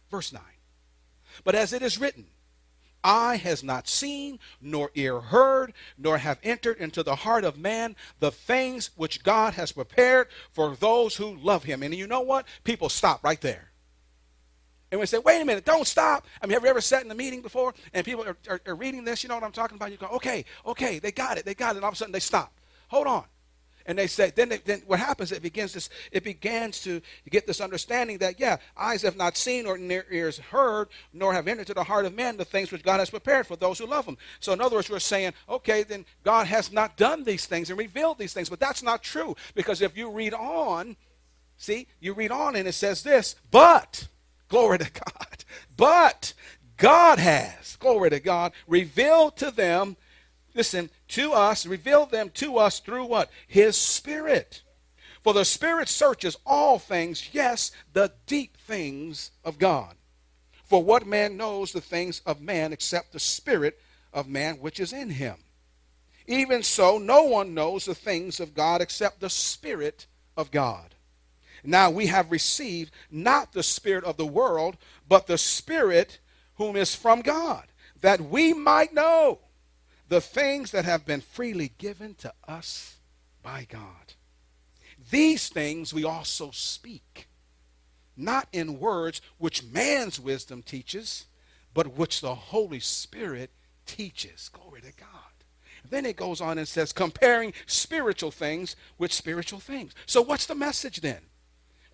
Verse 0.09 0.33
9. 0.33 0.41
But 1.43 1.55
as 1.55 1.73
it 1.73 1.81
is 1.81 1.99
written, 1.99 2.25
eye 3.03 3.37
has 3.37 3.63
not 3.63 3.87
seen, 3.87 4.39
nor 4.61 4.91
ear 4.95 5.19
heard, 5.19 5.73
nor 5.97 6.17
have 6.17 6.39
entered 6.43 6.77
into 6.77 7.03
the 7.03 7.15
heart 7.15 7.43
of 7.43 7.57
man 7.57 7.95
the 8.19 8.31
things 8.31 8.91
which 8.95 9.23
God 9.23 9.53
has 9.53 9.71
prepared 9.71 10.27
for 10.51 10.75
those 10.75 11.15
who 11.15 11.35
love 11.37 11.63
him. 11.63 11.83
And 11.83 11.93
you 11.93 12.07
know 12.07 12.21
what? 12.21 12.45
People 12.63 12.89
stop 12.89 13.23
right 13.23 13.39
there. 13.39 13.71
And 14.91 14.99
we 14.99 15.05
say, 15.05 15.19
wait 15.19 15.39
a 15.39 15.45
minute, 15.45 15.65
don't 15.65 15.85
stop. 15.85 16.25
I 16.41 16.47
mean, 16.47 16.53
have 16.55 16.63
you 16.63 16.69
ever 16.69 16.81
sat 16.81 17.05
in 17.05 17.11
a 17.11 17.15
meeting 17.15 17.41
before 17.41 17.75
and 17.93 18.03
people 18.03 18.25
are, 18.25 18.37
are, 18.49 18.59
are 18.65 18.75
reading 18.75 19.03
this? 19.03 19.23
You 19.23 19.29
know 19.29 19.35
what 19.35 19.43
I'm 19.43 19.51
talking 19.51 19.75
about? 19.75 19.91
You 19.91 19.97
go, 19.97 20.07
okay, 20.07 20.45
okay, 20.65 20.97
they 20.97 21.11
got 21.11 21.37
it, 21.37 21.45
they 21.45 21.53
got 21.53 21.73
it. 21.73 21.77
And 21.77 21.85
all 21.85 21.89
of 21.89 21.93
a 21.93 21.97
sudden 21.97 22.11
they 22.11 22.19
stop. 22.19 22.51
Hold 22.87 23.05
on 23.05 23.25
and 23.89 23.97
they 23.97 24.05
say 24.05 24.31
then, 24.35 24.53
then 24.65 24.83
what 24.85 24.99
happens 24.99 25.31
it 25.31 25.41
begins 25.41 25.73
this 25.73 25.89
it 26.11 26.23
begins 26.23 26.79
to 26.79 27.01
get 27.29 27.47
this 27.47 27.59
understanding 27.59 28.19
that 28.19 28.39
yeah 28.39 28.57
eyes 28.77 29.01
have 29.01 29.17
not 29.17 29.35
seen 29.35 29.65
or 29.65 29.79
near 29.79 30.05
ears 30.11 30.37
heard 30.37 30.89
nor 31.11 31.33
have 31.33 31.47
entered 31.47 31.65
to 31.65 31.73
the 31.73 31.83
heart 31.83 32.05
of 32.05 32.13
man 32.13 32.37
the 32.37 32.45
things 32.45 32.71
which 32.71 32.83
god 32.83 32.99
has 32.99 33.09
prepared 33.09 33.47
for 33.47 33.55
those 33.55 33.79
who 33.79 33.87
love 33.87 34.05
him. 34.05 34.15
So 34.39 34.53
in 34.53 34.61
other 34.61 34.75
words 34.75 34.91
we're 34.91 34.99
saying 34.99 35.33
okay 35.49 35.81
then 35.81 36.05
god 36.23 36.45
has 36.45 36.71
not 36.71 36.97
done 36.97 37.23
these 37.23 37.47
things 37.47 37.71
and 37.71 37.79
revealed 37.79 38.19
these 38.19 38.31
things. 38.31 38.47
But 38.47 38.59
that's 38.59 38.83
not 38.83 39.01
true 39.01 39.35
because 39.55 39.81
if 39.81 39.97
you 39.97 40.11
read 40.11 40.35
on 40.35 40.95
see 41.57 41.87
you 41.99 42.13
read 42.13 42.31
on 42.31 42.55
and 42.55 42.67
it 42.67 42.73
says 42.73 43.01
this 43.01 43.35
but 43.49 44.07
glory 44.49 44.77
to 44.77 44.91
god 44.91 45.43
but 45.75 46.33
god 46.77 47.17
has 47.17 47.75
glory 47.77 48.11
to 48.11 48.19
god 48.19 48.51
revealed 48.67 49.35
to 49.37 49.49
them 49.49 49.97
listen, 50.59 50.89
to 51.07 51.31
us, 51.31 51.65
reveal 51.65 52.05
them 52.05 52.29
to 52.31 52.57
us 52.57 52.81
through 52.81 53.05
what? 53.05 53.31
His 53.47 53.77
Spirit. 53.77 54.61
For 55.23 55.33
the 55.33 55.45
Spirit 55.45 55.87
searches 55.87 56.35
all 56.45 56.77
things, 56.77 57.29
yes, 57.31 57.71
the 57.93 58.11
deep 58.27 58.57
things 58.57 59.31
of 59.45 59.57
God. 59.57 59.95
For 60.65 60.83
what 60.83 61.07
man 61.07 61.37
knows 61.37 61.71
the 61.71 61.79
things 61.79 62.21
of 62.25 62.41
man 62.41 62.73
except 62.73 63.13
the 63.13 63.21
Spirit 63.21 63.79
of 64.11 64.27
man 64.27 64.55
which 64.55 64.81
is 64.81 64.91
in 64.91 65.11
him? 65.11 65.37
Even 66.27 66.61
so, 66.61 66.97
no 66.97 67.23
one 67.23 67.53
knows 67.53 67.85
the 67.85 67.95
things 67.95 68.41
of 68.41 68.53
God 68.53 68.81
except 68.81 69.21
the 69.21 69.29
Spirit 69.29 70.07
of 70.35 70.51
God. 70.51 70.93
Now 71.63 71.89
we 71.89 72.07
have 72.07 72.31
received 72.31 72.91
not 73.09 73.53
the 73.53 73.63
Spirit 73.63 74.03
of 74.03 74.17
the 74.17 74.25
world, 74.25 74.75
but 75.07 75.25
the 75.25 75.37
Spirit 75.37 76.19
whom 76.55 76.75
is 76.75 76.93
from 76.93 77.21
God, 77.21 77.63
that 78.01 78.19
we 78.19 78.53
might 78.53 78.93
know 78.93 79.39
the 80.09 80.19
things 80.19 80.71
that 80.71 80.85
have 80.85 81.05
been 81.05 81.21
freely 81.21 81.71
given 81.77 82.15
to 82.15 82.33
us 82.47 82.97
by 83.41 83.65
God. 83.69 84.13
These 85.11 85.49
things 85.49 85.93
we 85.93 86.03
also 86.03 86.51
speak, 86.51 87.27
not 88.17 88.47
in 88.51 88.79
words 88.79 89.21
which 89.37 89.63
man's 89.63 90.19
wisdom 90.19 90.63
teaches, 90.63 91.25
but 91.73 91.95
which 91.95 92.21
the 92.21 92.35
Holy 92.35 92.79
Spirit 92.79 93.51
teaches. 93.85 94.49
Glory 94.49 94.81
to 94.81 94.91
God. 94.91 95.09
Then 95.89 96.05
it 96.05 96.17
goes 96.17 96.41
on 96.41 96.57
and 96.57 96.67
says, 96.67 96.91
comparing 96.91 97.53
spiritual 97.65 98.31
things 98.31 98.75
with 98.97 99.13
spiritual 99.13 99.59
things. 99.59 99.93
So, 100.05 100.21
what's 100.21 100.45
the 100.45 100.55
message 100.55 101.01
then? 101.01 101.21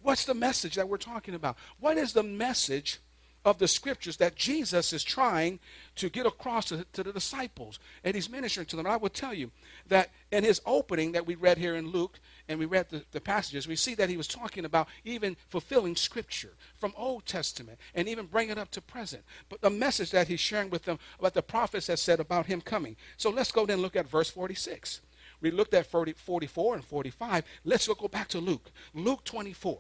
What's 0.02 0.26
the 0.26 0.34
message 0.34 0.76
that 0.76 0.90
we're 0.90 0.98
talking 0.98 1.36
about? 1.36 1.58
What 1.80 1.98
is 1.98 2.14
the 2.14 2.24
message 2.24 3.00
of 3.46 3.60
the 3.60 3.68
scriptures 3.68 4.18
that 4.18 4.36
Jesus 4.36 4.92
is 4.92 5.04
trying 5.04 5.60
to 5.96 6.10
get 6.10 6.26
across 6.26 6.66
to, 6.66 6.84
to, 6.94 7.04
the 7.04 7.14
disciples 7.14 7.80
and 8.04 8.16
he's 8.16 8.30
ministering 8.30 8.66
to 8.66 8.76
them. 8.76 8.88
And 8.88 8.94
I 8.94 8.98
will 8.98 9.10
tell 9.10 9.36
you 9.36 9.52
that 9.88 10.10
in 10.32 10.44
his 10.44 10.60
opening 10.66 11.12
that 11.12 11.28
we 11.28 11.36
read 11.36 11.60
here 11.60 11.76
in 11.76 11.92
Luke 11.92 12.20
and 12.50 12.58
we 12.58 12.66
read 12.66 12.90
the, 12.90 13.04
the 13.12 13.22
passages, 13.22 13.68
we 13.68 13.76
see 13.76 13.94
that 13.96 14.10
he 14.10 14.18
was 14.18 14.28
talking 14.28 14.66
about 14.66 14.88
even 15.04 15.38
fulfilling 15.48 15.96
scripture 15.96 16.54
from 16.80 16.94
Old 16.98 17.28
Testament 17.28 17.78
and 17.94 18.10
even 18.10 18.26
bring 18.26 18.50
it 18.50 18.58
up 18.58 18.72
to 18.72 18.82
present. 18.82 19.24
But 19.48 19.62
the 19.62 19.70
message 19.70 20.10
that 20.12 20.28
he's 20.28 20.40
sharing 20.40 20.72
with 20.72 20.86
them 20.86 20.98
about 21.20 21.36
the 21.36 21.44
prophets 21.44 21.88
has 21.88 22.02
said 22.02 22.20
about 22.20 22.48
him 22.48 22.62
coming. 22.62 22.96
So 23.16 23.30
let's 23.30 23.52
go 23.52 23.68
then 23.68 23.82
look 23.82 23.96
at 23.96 24.10
verse 24.10 24.30
46. 24.32 25.02
We 25.40 25.52
looked 25.52 25.76
at 25.76 25.86
40, 25.86 26.14
44 26.14 26.76
and 26.76 26.84
45. 26.84 27.44
Let's 27.64 27.88
go 27.88 28.08
back 28.08 28.28
to 28.30 28.40
Luke. 28.40 28.72
Luke 28.96 29.24
24. 29.24 29.78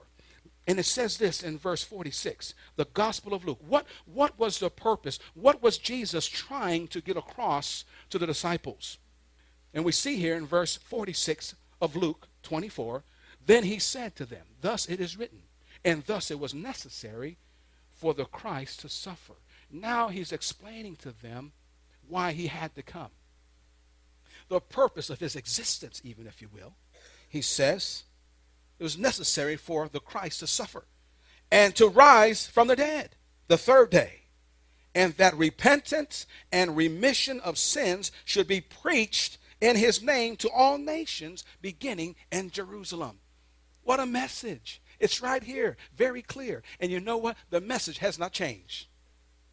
And 0.68 0.80
it 0.80 0.86
says 0.86 1.18
this 1.18 1.44
in 1.44 1.60
verse 1.60 1.84
46, 1.84 2.56
the 2.76 2.86
Gospel 2.86 3.34
of 3.34 3.46
Luke. 3.46 3.60
What, 3.68 3.86
what 4.06 4.38
was 4.40 4.60
the 4.60 4.72
purpose? 4.72 5.20
What 5.36 5.62
was 5.62 5.78
Jesus 5.78 6.28
trying 6.28 6.88
to 6.88 7.02
get 7.02 7.18
across 7.18 7.86
to 8.10 8.18
the 8.18 8.26
disciples? 8.26 8.98
And 9.74 9.86
we 9.86 9.92
see 9.92 10.16
here 10.16 10.36
in 10.36 10.48
verse 10.48 10.78
46 10.78 11.56
of 11.82 11.96
Luke 11.96 12.28
24, 12.44 13.04
then 13.46 13.64
he 13.64 13.78
said 13.78 14.16
to 14.16 14.26
them, 14.26 14.46
Thus 14.62 14.88
it 14.88 15.00
is 15.00 15.18
written, 15.18 15.44
and 15.84 16.04
thus 16.06 16.32
it 16.32 16.40
was 16.40 16.54
necessary 16.54 17.38
for 17.94 18.14
the 18.14 18.26
Christ 18.26 18.80
to 18.80 18.90
suffer. 18.90 19.34
Now 19.72 20.08
he's 20.08 20.32
explaining 20.32 20.96
to 20.98 21.12
them 21.12 21.52
why 22.08 22.32
he 22.32 22.48
had 22.48 22.74
to 22.76 22.82
come. 22.82 23.12
The 24.48 24.62
purpose 24.62 25.10
of 25.10 25.20
his 25.20 25.36
existence, 25.36 26.02
even 26.04 26.28
if 26.28 26.42
you 26.42 26.50
will. 26.54 26.74
He 27.30 27.42
says, 27.42 28.04
it 28.80 28.84
was 28.84 28.98
necessary 28.98 29.56
for 29.56 29.88
the 29.88 30.00
Christ 30.00 30.42
to 30.42 30.48
suffer 30.48 30.86
and 31.52 31.76
to 31.76 31.88
rise 31.88 32.48
from 32.48 32.68
the 32.68 32.76
dead 32.76 33.16
the 33.48 33.58
third 33.58 33.90
day. 33.90 34.22
And 34.94 35.14
that 35.18 35.38
repentance 35.38 36.26
and 36.52 36.78
remission 36.78 37.40
of 37.42 37.58
sins 37.58 38.12
should 38.24 38.48
be 38.48 38.62
preached 38.62 39.38
in 39.60 39.76
his 39.76 40.02
name 40.02 40.36
to 40.38 40.50
all 40.50 40.78
nations, 40.78 41.44
beginning 41.62 42.16
in 42.32 42.50
Jerusalem. 42.50 43.20
What 43.84 44.00
a 44.00 44.06
message! 44.06 44.82
It's 45.00 45.22
right 45.22 45.44
here, 45.44 45.76
very 45.96 46.22
clear. 46.22 46.64
And 46.80 46.92
you 46.92 47.00
know 47.00 47.18
what? 47.18 47.38
The 47.50 47.62
message 47.62 47.98
has 47.98 48.18
not 48.18 48.32
changed, 48.32 48.88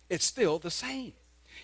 it's 0.08 0.24
still 0.24 0.58
the 0.58 0.70
same. 0.70 1.14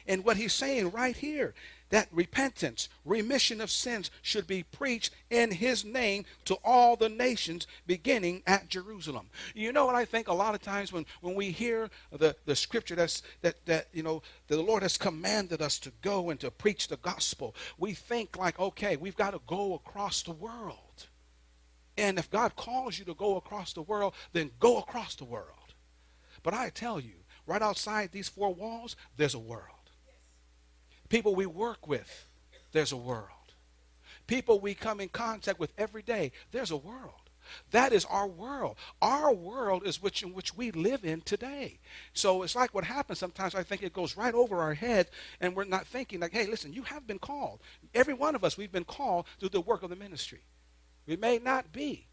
And 0.06 0.24
what 0.24 0.36
he's 0.36 0.52
saying 0.52 0.90
right 0.90 1.16
here 1.16 1.54
that 1.90 2.08
repentance, 2.12 2.88
remission 3.04 3.60
of 3.60 3.70
sins 3.70 4.10
should 4.22 4.46
be 4.46 4.62
preached 4.62 5.14
in 5.30 5.50
his 5.50 5.84
name 5.84 6.24
to 6.44 6.56
all 6.64 6.96
the 6.96 7.08
nations 7.08 7.66
beginning 7.86 8.42
at 8.46 8.68
Jerusalem. 8.68 9.28
You 9.54 9.72
know 9.72 9.86
what 9.86 9.94
I 9.94 10.04
think 10.04 10.28
a 10.28 10.34
lot 10.34 10.54
of 10.54 10.62
times 10.62 10.92
when, 10.92 11.06
when 11.20 11.34
we 11.34 11.50
hear 11.50 11.90
the, 12.12 12.36
the 12.44 12.56
scripture 12.56 12.94
that's 12.94 13.22
that 13.42 13.64
that 13.66 13.88
you 13.92 14.02
know 14.02 14.22
the 14.48 14.60
Lord 14.60 14.82
has 14.82 14.96
commanded 14.98 15.62
us 15.62 15.78
to 15.80 15.92
go 16.02 16.30
and 16.30 16.38
to 16.40 16.50
preach 16.50 16.88
the 16.88 16.96
gospel, 16.98 17.54
we 17.78 17.94
think 17.94 18.36
like, 18.36 18.58
okay, 18.58 18.96
we've 18.96 19.16
got 19.16 19.32
to 19.32 19.40
go 19.46 19.74
across 19.74 20.22
the 20.22 20.32
world. 20.32 21.06
And 21.96 22.18
if 22.18 22.30
God 22.30 22.54
calls 22.54 22.98
you 22.98 23.04
to 23.06 23.14
go 23.14 23.36
across 23.36 23.72
the 23.72 23.82
world, 23.82 24.14
then 24.32 24.52
go 24.60 24.78
across 24.78 25.16
the 25.16 25.24
world. 25.24 25.74
But 26.44 26.54
I 26.54 26.70
tell 26.70 27.00
you, 27.00 27.14
right 27.46 27.60
outside 27.60 28.12
these 28.12 28.28
four 28.28 28.54
walls, 28.54 28.94
there's 29.16 29.34
a 29.34 29.38
world. 29.38 29.77
People 31.08 31.34
we 31.34 31.46
work 31.46 31.86
with, 31.86 32.26
there's 32.72 32.92
a 32.92 32.96
world. 32.96 33.30
People 34.26 34.60
we 34.60 34.74
come 34.74 35.00
in 35.00 35.08
contact 35.08 35.58
with 35.58 35.72
every 35.78 36.02
day, 36.02 36.32
there's 36.52 36.70
a 36.70 36.76
world. 36.76 37.28
That 37.70 37.92
is 37.92 38.04
our 38.04 38.26
world. 38.26 38.76
Our 39.00 39.32
world 39.32 39.86
is 39.86 40.02
which 40.02 40.22
in 40.22 40.34
which 40.34 40.54
we 40.54 40.70
live 40.70 41.04
in 41.04 41.22
today. 41.22 41.78
So 42.12 42.42
it's 42.42 42.54
like 42.54 42.74
what 42.74 42.84
happens 42.84 43.18
sometimes. 43.18 43.54
I 43.54 43.62
think 43.62 43.82
it 43.82 43.94
goes 43.94 44.18
right 44.18 44.34
over 44.34 44.60
our 44.60 44.74
head, 44.74 45.08
and 45.40 45.56
we're 45.56 45.64
not 45.64 45.86
thinking 45.86 46.20
like, 46.20 46.32
"Hey, 46.32 46.46
listen, 46.46 46.74
you 46.74 46.82
have 46.82 47.06
been 47.06 47.18
called. 47.18 47.60
Every 47.94 48.12
one 48.12 48.34
of 48.34 48.44
us, 48.44 48.58
we've 48.58 48.72
been 48.72 48.84
called 48.84 49.26
to 49.40 49.48
the 49.48 49.62
work 49.62 49.82
of 49.82 49.88
the 49.90 49.96
ministry. 49.96 50.42
We 51.06 51.16
may 51.16 51.38
not 51.38 51.72
be 51.72 52.08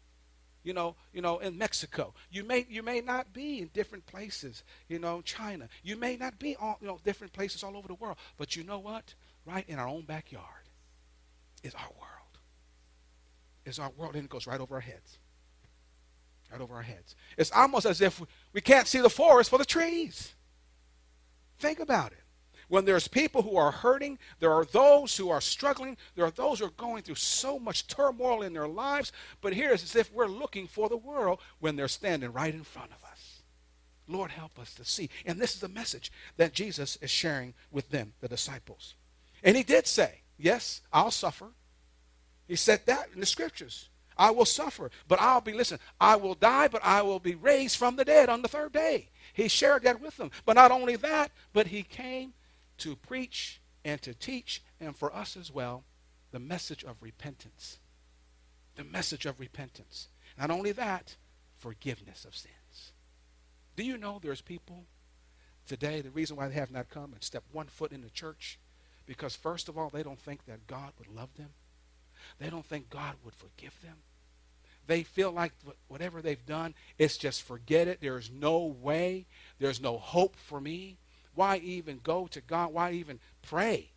you 0.66 0.72
know, 0.72 0.96
you 1.12 1.22
know, 1.22 1.38
in 1.38 1.56
Mexico. 1.56 2.12
You 2.28 2.42
may 2.42 2.66
you 2.68 2.82
may 2.82 3.00
not 3.00 3.32
be 3.32 3.60
in 3.60 3.68
different 3.68 4.04
places, 4.04 4.64
you 4.88 4.98
know, 4.98 5.22
China. 5.22 5.68
You 5.84 5.96
may 5.96 6.16
not 6.16 6.40
be 6.40 6.56
all 6.56 6.76
you 6.80 6.88
know 6.88 6.98
different 7.04 7.32
places 7.32 7.62
all 7.62 7.76
over 7.76 7.86
the 7.86 7.94
world. 7.94 8.16
But 8.36 8.56
you 8.56 8.64
know 8.64 8.80
what? 8.80 9.14
Right 9.46 9.64
in 9.68 9.78
our 9.78 9.86
own 9.86 10.02
backyard 10.02 10.68
is 11.62 11.72
our 11.74 11.88
world. 11.96 12.10
Is 13.64 13.78
our 13.78 13.90
world, 13.96 14.16
and 14.16 14.24
it 14.24 14.28
goes 14.28 14.48
right 14.48 14.60
over 14.60 14.74
our 14.74 14.80
heads. 14.80 15.18
Right 16.50 16.60
over 16.60 16.74
our 16.74 16.82
heads. 16.82 17.14
It's 17.38 17.52
almost 17.52 17.86
as 17.86 18.00
if 18.00 18.20
we 18.52 18.60
can't 18.60 18.88
see 18.88 19.00
the 19.00 19.08
forest 19.08 19.50
for 19.50 19.58
the 19.58 19.64
trees. 19.64 20.34
Think 21.60 21.78
about 21.78 22.10
it. 22.10 22.25
When 22.68 22.84
there's 22.84 23.06
people 23.06 23.42
who 23.42 23.56
are 23.56 23.70
hurting, 23.70 24.18
there 24.40 24.52
are 24.52 24.64
those 24.64 25.16
who 25.16 25.30
are 25.30 25.40
struggling, 25.40 25.96
there 26.16 26.24
are 26.24 26.32
those 26.32 26.58
who 26.58 26.66
are 26.66 26.70
going 26.70 27.02
through 27.02 27.14
so 27.14 27.58
much 27.58 27.86
turmoil 27.86 28.42
in 28.42 28.52
their 28.52 28.66
lives. 28.66 29.12
But 29.40 29.52
here 29.52 29.70
it's 29.72 29.84
as 29.84 29.94
if 29.94 30.12
we're 30.12 30.26
looking 30.26 30.66
for 30.66 30.88
the 30.88 30.96
world 30.96 31.40
when 31.60 31.76
they're 31.76 31.86
standing 31.86 32.32
right 32.32 32.52
in 32.52 32.64
front 32.64 32.90
of 32.90 33.04
us. 33.08 33.42
Lord, 34.08 34.30
help 34.30 34.58
us 34.58 34.74
to 34.74 34.84
see. 34.84 35.10
And 35.24 35.40
this 35.40 35.54
is 35.54 35.60
the 35.60 35.68
message 35.68 36.12
that 36.36 36.52
Jesus 36.52 36.96
is 37.00 37.10
sharing 37.10 37.54
with 37.70 37.90
them, 37.90 38.12
the 38.20 38.28
disciples. 38.28 38.94
And 39.42 39.56
he 39.56 39.62
did 39.62 39.86
say, 39.86 40.22
Yes, 40.38 40.82
I'll 40.92 41.10
suffer. 41.10 41.48
He 42.46 42.56
said 42.56 42.82
that 42.86 43.08
in 43.14 43.20
the 43.20 43.26
scriptures. 43.26 43.88
I 44.18 44.30
will 44.30 44.44
suffer, 44.46 44.90
but 45.08 45.20
I'll 45.20 45.42
be, 45.42 45.52
listen, 45.52 45.78
I 46.00 46.16
will 46.16 46.34
die, 46.34 46.68
but 46.68 46.82
I 46.82 47.02
will 47.02 47.18
be 47.18 47.34
raised 47.34 47.76
from 47.76 47.96
the 47.96 48.04
dead 48.04 48.30
on 48.30 48.40
the 48.40 48.48
third 48.48 48.72
day. 48.72 49.10
He 49.34 49.48
shared 49.48 49.82
that 49.82 50.00
with 50.00 50.16
them. 50.16 50.30
But 50.46 50.54
not 50.54 50.70
only 50.70 50.96
that, 50.96 51.32
but 51.52 51.66
he 51.66 51.82
came 51.82 52.32
to 52.78 52.96
preach 52.96 53.60
and 53.84 54.00
to 54.02 54.14
teach, 54.14 54.62
and 54.80 54.96
for 54.96 55.14
us 55.14 55.36
as 55.36 55.52
well, 55.52 55.84
the 56.32 56.38
message 56.38 56.84
of 56.84 56.96
repentance. 57.00 57.78
The 58.74 58.84
message 58.84 59.26
of 59.26 59.40
repentance. 59.40 60.08
Not 60.38 60.50
only 60.50 60.72
that, 60.72 61.16
forgiveness 61.56 62.24
of 62.24 62.36
sins. 62.36 62.92
Do 63.76 63.84
you 63.84 63.96
know 63.96 64.18
there's 64.20 64.40
people 64.40 64.84
today, 65.66 66.00
the 66.00 66.10
reason 66.10 66.36
why 66.36 66.48
they 66.48 66.54
have 66.54 66.70
not 66.70 66.90
come 66.90 67.12
and 67.12 67.22
stepped 67.22 67.54
one 67.54 67.66
foot 67.66 67.92
in 67.92 68.02
the 68.02 68.10
church? 68.10 68.58
Because, 69.06 69.36
first 69.36 69.68
of 69.68 69.78
all, 69.78 69.88
they 69.88 70.02
don't 70.02 70.18
think 70.18 70.46
that 70.46 70.66
God 70.66 70.92
would 70.98 71.08
love 71.08 71.34
them. 71.36 71.50
They 72.38 72.50
don't 72.50 72.66
think 72.66 72.90
God 72.90 73.14
would 73.24 73.34
forgive 73.34 73.80
them. 73.82 73.96
They 74.86 75.02
feel 75.02 75.32
like 75.32 75.52
whatever 75.88 76.22
they've 76.22 76.44
done, 76.44 76.74
it's 76.98 77.16
just 77.16 77.42
forget 77.42 77.88
it. 77.88 78.00
There's 78.00 78.30
no 78.30 78.58
way. 78.58 79.26
There's 79.58 79.80
no 79.80 79.98
hope 79.98 80.36
for 80.36 80.60
me. 80.60 80.98
Why 81.36 81.58
even 81.58 82.00
go 82.02 82.26
to 82.26 82.40
God? 82.40 82.72
Why 82.72 82.92
even 82.92 83.20
pray? 83.42 83.90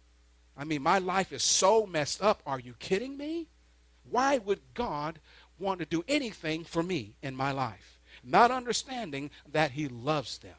I 0.56 0.65
mean, 0.65 0.84
my 0.84 0.99
life 0.99 1.34
is 1.34 1.41
so 1.41 1.88
messed 1.88 2.21
up. 2.21 2.43
Are 2.45 2.60
you 2.60 2.75
kidding 2.78 3.17
me? 3.17 3.47
Why 4.10 4.38
would 4.38 4.60
God 4.73 5.19
want 5.58 5.80
to 5.80 5.86
do 5.86 6.04
anything 6.08 6.63
for 6.63 6.84
me 6.84 7.15
in 7.23 7.36
my 7.36 7.52
life? 7.52 7.99
Not 8.23 8.52
understanding 8.52 9.32
that 9.52 9.71
He 9.71 9.88
loves 9.88 10.38
them. 10.38 10.56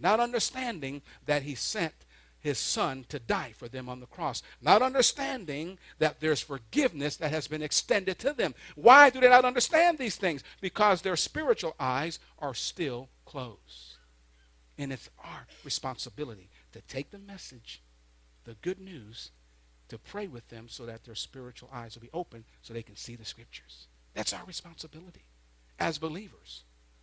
Not 0.00 0.18
understanding 0.18 1.02
that 1.26 1.42
He 1.42 1.54
sent 1.54 1.92
his 2.40 2.58
son 2.58 3.04
to 3.08 3.18
die 3.18 3.52
for 3.56 3.68
them 3.68 3.88
on 3.88 4.00
the 4.00 4.06
cross, 4.06 4.42
not 4.62 4.82
understanding 4.82 5.78
that 5.98 6.20
there's 6.20 6.40
forgiveness 6.40 7.16
that 7.16 7.30
has 7.30 7.48
been 7.48 7.62
extended 7.62 8.18
to 8.20 8.32
them. 8.32 8.54
Why 8.76 9.10
do 9.10 9.20
they 9.20 9.28
not 9.28 9.44
understand 9.44 9.98
these 9.98 10.16
things? 10.16 10.44
Because 10.60 11.02
their 11.02 11.16
spiritual 11.16 11.74
eyes 11.80 12.18
are 12.38 12.54
still 12.54 13.08
closed. 13.24 13.87
And 14.78 14.92
it's 14.92 15.10
our 15.22 15.46
responsibility 15.64 16.48
to 16.72 16.80
take 16.82 17.10
the 17.10 17.18
message, 17.18 17.82
the 18.44 18.54
good 18.62 18.80
news, 18.80 19.32
to 19.88 19.98
pray 19.98 20.28
with 20.28 20.48
them 20.48 20.68
so 20.68 20.86
that 20.86 21.04
their 21.04 21.14
spiritual 21.14 21.68
eyes 21.72 21.94
will 21.94 22.02
be 22.02 22.10
open 22.14 22.44
so 22.62 22.72
they 22.72 22.82
can 22.82 22.96
see 22.96 23.16
the 23.16 23.24
scriptures. 23.24 23.86
That's 24.14 24.32
our 24.32 24.44
responsibility 24.46 25.24
as 25.78 25.98
believers. 25.98 26.62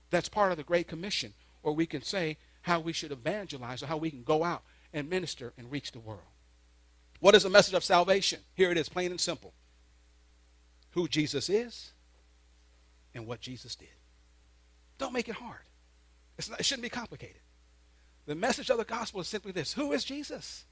That's 0.09 0.29
part 0.29 0.51
of 0.51 0.57
the 0.57 0.63
Great 0.63 0.87
Commission. 0.87 1.33
Or 1.63 1.73
we 1.73 1.85
can 1.85 2.03
say 2.03 2.37
how 2.61 2.79
we 2.79 2.93
should 2.93 3.11
evangelize 3.11 3.83
or 3.83 3.87
how 3.87 3.97
we 3.97 4.11
can 4.11 4.23
go 4.23 4.43
out 4.43 4.63
and 4.93 5.09
minister 5.09 5.53
and 5.57 5.71
reach 5.71 5.91
the 5.91 5.99
world. 5.99 6.21
What 7.19 7.35
is 7.35 7.43
the 7.43 7.49
message 7.49 7.73
of 7.73 7.83
salvation? 7.83 8.39
Here 8.53 8.71
it 8.71 8.77
is, 8.77 8.87
plain 8.87 9.11
and 9.11 9.19
simple. 9.19 9.53
Who 10.91 11.07
Jesus 11.07 11.49
is 11.49 11.91
and 13.13 13.25
what 13.25 13.41
Jesus 13.41 13.75
did. 13.75 13.89
Don't 14.97 15.13
make 15.13 15.27
it 15.27 15.35
hard. 15.35 15.59
Not, 16.49 16.59
it 16.59 16.65
shouldn't 16.65 16.83
be 16.83 16.89
complicated. 16.89 17.41
The 18.25 18.35
message 18.35 18.69
of 18.69 18.77
the 18.77 18.85
gospel 18.85 19.21
is 19.21 19.27
simply 19.27 19.51
this 19.51 19.73
Who 19.73 19.91
is 19.91 20.03
Jesus? 20.03 20.65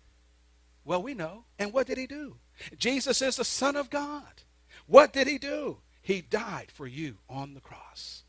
Well, 0.86 1.02
we 1.02 1.14
know. 1.14 1.46
And 1.58 1.72
what 1.72 1.88
did 1.88 1.98
he 1.98 2.08
do? 2.08 2.38
Jesus 2.78 3.22
is 3.22 3.38
the 3.38 3.46
Son 3.46 3.76
of 3.76 3.90
God. 3.90 4.44
What 4.86 5.14
did 5.14 5.28
he 5.28 5.38
do? 5.38 5.78
He 6.02 6.22
died 6.22 6.72
for 6.74 6.86
you 6.86 7.18
on 7.30 7.54
the 7.54 7.62
cross. 7.62 8.24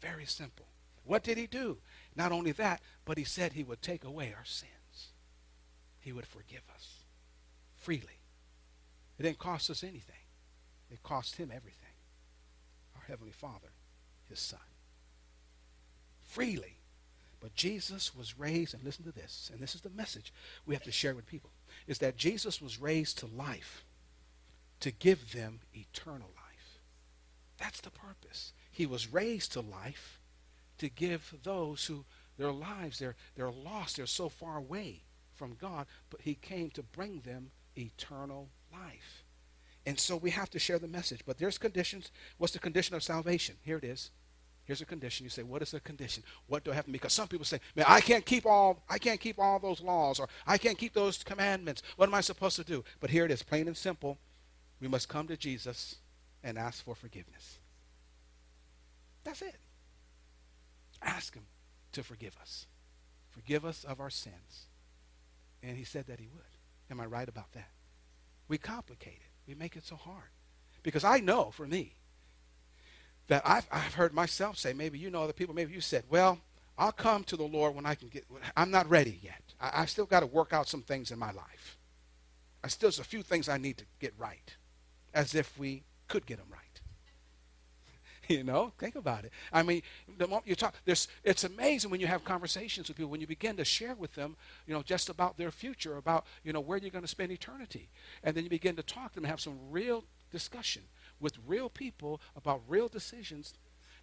Very 0.00 0.24
simple. 0.24 0.66
What 1.02 1.24
did 1.24 1.36
he 1.36 1.46
do? 1.46 1.78
Not 2.14 2.30
only 2.30 2.52
that, 2.52 2.80
but 3.04 3.18
he 3.18 3.24
said 3.24 3.52
he 3.52 3.64
would 3.64 3.82
take 3.82 4.04
away 4.04 4.32
our 4.36 4.44
sins. 4.44 4.70
he 5.98 6.12
would 6.12 6.26
forgive 6.26 6.62
us 6.74 7.04
freely. 7.84 8.20
It 9.18 9.24
didn't 9.24 9.38
cost 9.38 9.68
us 9.70 9.84
anything. 9.84 10.24
It 10.90 11.02
cost 11.02 11.36
him 11.36 11.50
everything. 11.54 11.96
Our 12.96 13.02
Heavenly 13.06 13.32
Father, 13.32 13.72
his 14.28 14.40
Son. 14.40 14.60
Freely. 16.22 16.78
But 17.44 17.54
Jesus 17.54 18.14
was 18.14 18.38
raised, 18.38 18.72
and 18.72 18.82
listen 18.82 19.04
to 19.04 19.12
this, 19.12 19.50
and 19.52 19.60
this 19.60 19.74
is 19.74 19.82
the 19.82 19.90
message 19.90 20.32
we 20.64 20.74
have 20.74 20.82
to 20.84 20.90
share 20.90 21.14
with 21.14 21.26
people, 21.26 21.50
is 21.86 21.98
that 21.98 22.16
Jesus 22.16 22.58
was 22.58 22.80
raised 22.80 23.18
to 23.18 23.26
life 23.26 23.84
to 24.80 24.90
give 24.90 25.34
them 25.34 25.60
eternal 25.74 26.30
life. 26.34 26.78
That's 27.58 27.82
the 27.82 27.90
purpose. 27.90 28.54
He 28.70 28.86
was 28.86 29.12
raised 29.12 29.52
to 29.52 29.60
life 29.60 30.22
to 30.78 30.88
give 30.88 31.34
those 31.42 31.84
who 31.84 32.06
their 32.38 32.50
lives, 32.50 32.98
they're, 32.98 33.16
they're 33.36 33.50
lost, 33.50 33.98
they're 33.98 34.06
so 34.06 34.30
far 34.30 34.56
away 34.56 35.02
from 35.34 35.54
God, 35.60 35.86
but 36.08 36.22
he 36.22 36.36
came 36.36 36.70
to 36.70 36.82
bring 36.82 37.20
them 37.26 37.50
eternal 37.76 38.48
life. 38.72 39.22
And 39.84 40.00
so 40.00 40.16
we 40.16 40.30
have 40.30 40.48
to 40.48 40.58
share 40.58 40.78
the 40.78 40.88
message. 40.88 41.20
But 41.26 41.36
there's 41.36 41.58
conditions. 41.58 42.10
What's 42.38 42.54
the 42.54 42.58
condition 42.58 42.96
of 42.96 43.02
salvation? 43.02 43.56
Here 43.60 43.76
it 43.76 43.84
is. 43.84 44.12
Here's 44.64 44.80
a 44.80 44.86
condition. 44.86 45.24
You 45.24 45.30
say, 45.30 45.42
what 45.42 45.62
is 45.62 45.72
the 45.72 45.80
condition? 45.80 46.22
What 46.46 46.64
do 46.64 46.72
I 46.72 46.74
have 46.74 46.84
to 46.84 46.90
be?" 46.90 46.98
Because 46.98 47.12
some 47.12 47.28
people 47.28 47.44
say, 47.44 47.60
man, 47.74 47.84
I 47.88 48.00
can't 48.00 48.24
keep 48.24 48.46
all 48.46 48.82
I 48.88 48.98
can't 48.98 49.20
keep 49.20 49.38
all 49.38 49.58
those 49.58 49.80
laws 49.80 50.18
or 50.18 50.28
I 50.46 50.58
can't 50.58 50.78
keep 50.78 50.94
those 50.94 51.22
commandments. 51.22 51.82
What 51.96 52.08
am 52.08 52.14
I 52.14 52.20
supposed 52.20 52.56
to 52.56 52.64
do? 52.64 52.84
But 53.00 53.10
here 53.10 53.24
it 53.24 53.30
is, 53.30 53.42
plain 53.42 53.68
and 53.68 53.76
simple. 53.76 54.18
We 54.80 54.88
must 54.88 55.08
come 55.08 55.28
to 55.28 55.36
Jesus 55.36 55.96
and 56.42 56.58
ask 56.58 56.84
for 56.84 56.94
forgiveness. 56.94 57.58
That's 59.22 59.42
it. 59.42 59.56
Ask 61.02 61.34
him 61.34 61.46
to 61.92 62.02
forgive 62.02 62.36
us. 62.40 62.66
Forgive 63.30 63.64
us 63.64 63.84
of 63.84 64.00
our 64.00 64.10
sins 64.10 64.66
and 65.62 65.76
he 65.76 65.84
said 65.84 66.06
that 66.06 66.20
he 66.20 66.28
would. 66.28 66.42
Am 66.90 67.00
I 67.00 67.06
right 67.06 67.28
about 67.28 67.52
that? 67.52 67.70
We 68.48 68.58
complicate 68.58 69.14
it. 69.14 69.48
We 69.48 69.54
make 69.54 69.76
it 69.76 69.84
so 69.84 69.96
hard. 69.96 70.30
Because 70.82 71.04
I 71.04 71.18
know 71.18 71.50
for 71.50 71.66
me 71.66 71.94
that 73.28 73.42
I've, 73.44 73.66
I've 73.70 73.94
heard 73.94 74.12
myself 74.12 74.58
say, 74.58 74.72
maybe 74.72 74.98
you 74.98 75.10
know 75.10 75.22
other 75.22 75.32
people, 75.32 75.54
maybe 75.54 75.72
you 75.72 75.80
said, 75.80 76.04
well, 76.10 76.38
I'll 76.76 76.92
come 76.92 77.24
to 77.24 77.36
the 77.36 77.44
Lord 77.44 77.74
when 77.74 77.86
I 77.86 77.94
can 77.94 78.08
get, 78.08 78.24
I'm 78.56 78.70
not 78.70 78.88
ready 78.88 79.18
yet. 79.22 79.42
I, 79.60 79.82
I 79.82 79.86
still 79.86 80.06
got 80.06 80.20
to 80.20 80.26
work 80.26 80.52
out 80.52 80.68
some 80.68 80.82
things 80.82 81.10
in 81.10 81.18
my 81.18 81.30
life. 81.32 81.78
I 82.62 82.68
still, 82.68 82.88
there's 82.88 82.98
a 82.98 83.04
few 83.04 83.22
things 83.22 83.48
I 83.48 83.58
need 83.58 83.78
to 83.78 83.84
get 84.00 84.14
right. 84.18 84.56
As 85.12 85.34
if 85.34 85.56
we 85.58 85.84
could 86.08 86.26
get 86.26 86.38
them 86.38 86.48
right. 86.50 86.60
You 88.26 88.42
know, 88.42 88.72
think 88.78 88.96
about 88.96 89.26
it. 89.26 89.32
I 89.52 89.62
mean, 89.62 89.82
the 90.16 90.26
moment 90.26 90.46
you 90.46 90.54
talk, 90.54 90.74
there's, 90.86 91.08
it's 91.24 91.44
amazing 91.44 91.90
when 91.90 92.00
you 92.00 92.06
have 92.06 92.24
conversations 92.24 92.88
with 92.88 92.96
people, 92.96 93.10
when 93.10 93.20
you 93.20 93.26
begin 93.26 93.54
to 93.58 93.66
share 93.66 93.94
with 93.94 94.14
them, 94.14 94.36
you 94.66 94.72
know, 94.72 94.82
just 94.82 95.10
about 95.10 95.36
their 95.36 95.50
future, 95.50 95.98
about, 95.98 96.24
you 96.42 96.50
know, 96.50 96.60
where 96.60 96.78
you're 96.78 96.90
going 96.90 97.04
to 97.04 97.08
spend 97.08 97.30
eternity. 97.32 97.90
And 98.22 98.34
then 98.34 98.42
you 98.44 98.48
begin 98.48 98.76
to 98.76 98.82
talk 98.82 99.10
to 99.10 99.16
them 99.16 99.24
and 99.24 99.30
have 99.30 99.42
some 99.42 99.58
real 99.70 100.04
discussion 100.30 100.84
with 101.20 101.38
real 101.46 101.68
people 101.68 102.20
about 102.36 102.62
real 102.68 102.88
decisions. 102.88 103.54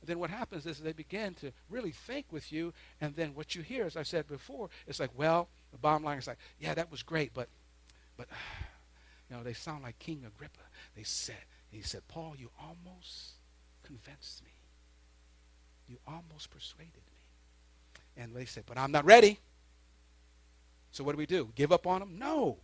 And 0.02 0.10
then 0.10 0.20
what 0.20 0.30
happens 0.30 0.66
is 0.66 0.80
they 0.80 0.94
begin 0.94 1.34
to 1.36 1.52
really 1.70 1.92
think 1.92 2.26
with 2.32 2.52
you. 2.52 2.74
And 3.00 3.16
then 3.16 3.36
what 3.36 3.56
you 3.56 3.62
hear, 3.62 3.86
as 3.86 3.96
I 3.96 4.04
said 4.04 4.28
before, 4.28 4.70
it's 4.88 5.00
like, 5.00 5.12
well, 5.16 5.50
the 5.72 5.78
bottom 5.78 6.04
line 6.04 6.18
is 6.18 6.28
like, 6.28 6.40
yeah, 6.60 6.74
that 6.74 6.92
was 6.92 7.04
great, 7.04 7.34
but, 7.34 7.48
but, 8.18 8.28
you 9.30 9.36
know, 9.36 9.44
they 9.44 9.54
sound 9.54 9.84
like 9.84 10.00
King 10.00 10.24
Agrippa. 10.26 10.60
They 10.96 11.04
said, 11.04 11.36
he 11.70 11.82
said, 11.82 12.02
Paul, 12.08 12.36
you 12.38 12.50
almost 12.60 13.34
convinced 13.84 14.44
me. 14.44 14.52
You 15.88 15.98
almost 16.08 16.50
persuaded 16.50 16.94
me. 16.96 18.22
And 18.22 18.36
they 18.36 18.46
said, 18.46 18.64
But 18.66 18.78
I'm 18.78 18.92
not 18.92 19.06
ready. 19.06 19.40
So 20.92 21.04
what 21.04 21.14
do 21.14 21.18
we 21.18 21.26
do? 21.26 21.50
Give 21.56 21.72
up 21.72 21.88
on 21.88 22.00
them? 22.00 22.18
No. 22.18 22.58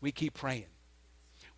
We 0.00 0.10
keep 0.12 0.34
praying. 0.34 0.66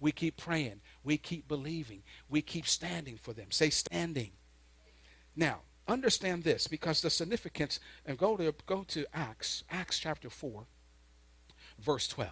We 0.05 0.12
keep 0.12 0.37
praying. 0.37 0.83
We 1.03 1.17
keep 1.17 1.49
believing. 1.49 2.03
We 2.29 2.43
keep 2.43 2.67
standing 2.67 3.17
for 3.17 3.33
them. 3.33 3.47
Say 3.49 3.71
standing. 3.71 4.33
Now, 5.35 5.61
understand 5.88 6.45
this 6.45 6.67
because 6.67 7.01
the 7.01 7.09
significance, 7.09 7.81
and 8.05 8.19
go 8.19 8.37
to 8.37 8.55
go 8.67 8.85
to 8.88 9.07
Acts, 9.14 9.64
Acts 9.71 9.99
chapter 9.99 10.29
4, 10.29 10.67
verse 11.79 12.07
12. 12.09 12.31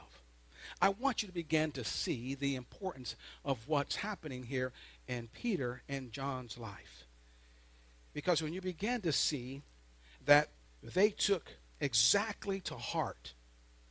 I 0.82 0.90
want 0.90 1.22
you 1.22 1.28
to 1.28 1.32
begin 1.32 1.72
to 1.72 1.82
see 1.82 2.34
the 2.34 2.56
importance 2.56 3.16
of 3.42 3.66
what's 3.66 3.96
happening 3.96 4.42
here 4.42 4.72
in 5.08 5.28
Peter 5.32 5.80
and 5.88 6.12
John's 6.12 6.58
life. 6.58 7.06
Because 8.12 8.42
when 8.42 8.52
you 8.52 8.60
begin 8.60 9.00
to 9.00 9.12
see 9.12 9.62
that 10.26 10.48
they 10.82 11.08
took 11.08 11.52
exactly 11.80 12.60
to 12.60 12.74
heart 12.74 13.32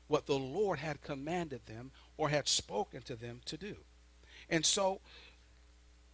what 0.07 0.27
the 0.27 0.37
Lord 0.37 0.77
had 0.77 1.01
commanded 1.01 1.65
them 1.65 1.89
or 2.21 2.29
had 2.29 2.47
spoken 2.47 3.01
to 3.01 3.15
them 3.15 3.41
to 3.45 3.57
do. 3.57 3.75
And 4.47 4.63
so, 4.63 5.01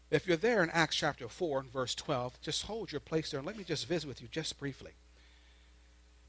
if 0.10 0.26
you're 0.26 0.38
there 0.38 0.64
in 0.64 0.70
Acts 0.70 0.96
chapter 0.96 1.28
4, 1.28 1.60
and 1.60 1.70
verse 1.70 1.94
12, 1.96 2.40
just 2.40 2.64
hold 2.64 2.94
your 2.94 3.02
place 3.02 3.30
there 3.30 3.40
and 3.40 3.46
let 3.46 3.58
me 3.58 3.66
just 3.66 3.90
visit 3.90 4.08
with 4.08 4.22
you 4.22 4.30
just 4.32 4.58
briefly. 4.58 4.94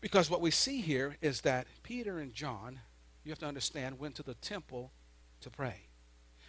Because 0.01 0.29
what 0.29 0.41
we 0.41 0.51
see 0.51 0.81
here 0.81 1.17
is 1.23 1.43
that 1.43 1.69
Peter 1.85 2.19
and 2.19 2.35
John, 2.35 2.81
you 3.23 3.31
have 3.31 3.39
to 3.39 3.47
understand, 3.47 4.01
went 4.01 4.17
to 4.17 4.25
the 4.25 4.35
temple 4.35 4.91
to 5.43 5.49
pray. 5.49 5.83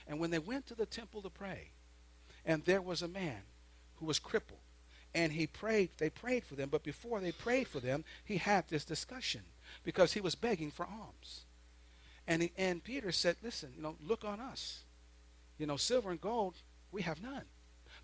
And 0.07 0.19
when 0.19 0.31
they 0.31 0.39
went 0.39 0.65
to 0.65 0.75
the 0.75 0.87
temple 0.87 1.21
to 1.21 1.29
pray, 1.29 1.69
and 2.43 2.65
there 2.65 2.81
was 2.81 3.03
a 3.03 3.07
man 3.07 3.43
who 3.97 4.07
was 4.07 4.17
crippled. 4.17 4.57
And 5.13 5.33
he 5.33 5.45
prayed, 5.45 5.91
they 5.99 6.09
prayed 6.09 6.45
for 6.45 6.55
them, 6.55 6.69
but 6.69 6.81
before 6.81 7.19
they 7.19 7.31
prayed 7.31 7.67
for 7.67 7.79
them, 7.79 8.05
he 8.23 8.37
had 8.37 8.67
this 8.69 8.85
discussion 8.85 9.41
because 9.83 10.13
he 10.13 10.21
was 10.21 10.33
begging 10.33 10.71
for 10.71 10.87
alms. 10.87 11.45
And, 12.29 12.47
and 12.57 12.83
Peter 12.83 13.11
said, 13.11 13.37
Listen, 13.43 13.71
you 13.75 13.81
know, 13.81 13.95
look 14.05 14.23
on 14.23 14.39
us. 14.39 14.83
You 15.57 15.65
know, 15.65 15.77
silver 15.77 16.11
and 16.11 16.21
gold 16.21 16.55
we 16.91 17.01
have 17.01 17.21
none, 17.21 17.45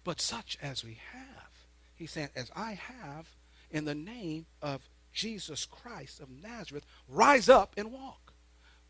but 0.04 0.20
such 0.20 0.58
as 0.62 0.84
we 0.84 1.00
have. 1.14 1.52
He 1.96 2.08
said, 2.08 2.32
As 2.36 2.52
I 2.56 2.74
have 2.74 3.30
in 3.70 3.86
the 3.86 3.96
name 3.96 4.48
of 4.64 4.90
Jesus 5.14 5.66
Christ 5.66 6.20
of 6.20 6.30
Nazareth, 6.30 6.86
rise 7.08 7.48
up 7.48 7.76
and 7.78 7.92
walk. 7.92 8.34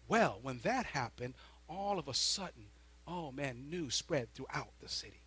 Well, 0.08 0.40
when 0.42 0.60
that 0.64 0.86
happened, 0.88 1.34
all 1.68 2.00
of 2.00 2.08
a 2.08 2.14
sudden, 2.14 2.68
oh 3.06 3.32
man, 3.32 3.70
news 3.70 3.94
spread 3.94 4.34
throughout 4.34 4.72
the 4.82 4.90
city. 4.90 5.22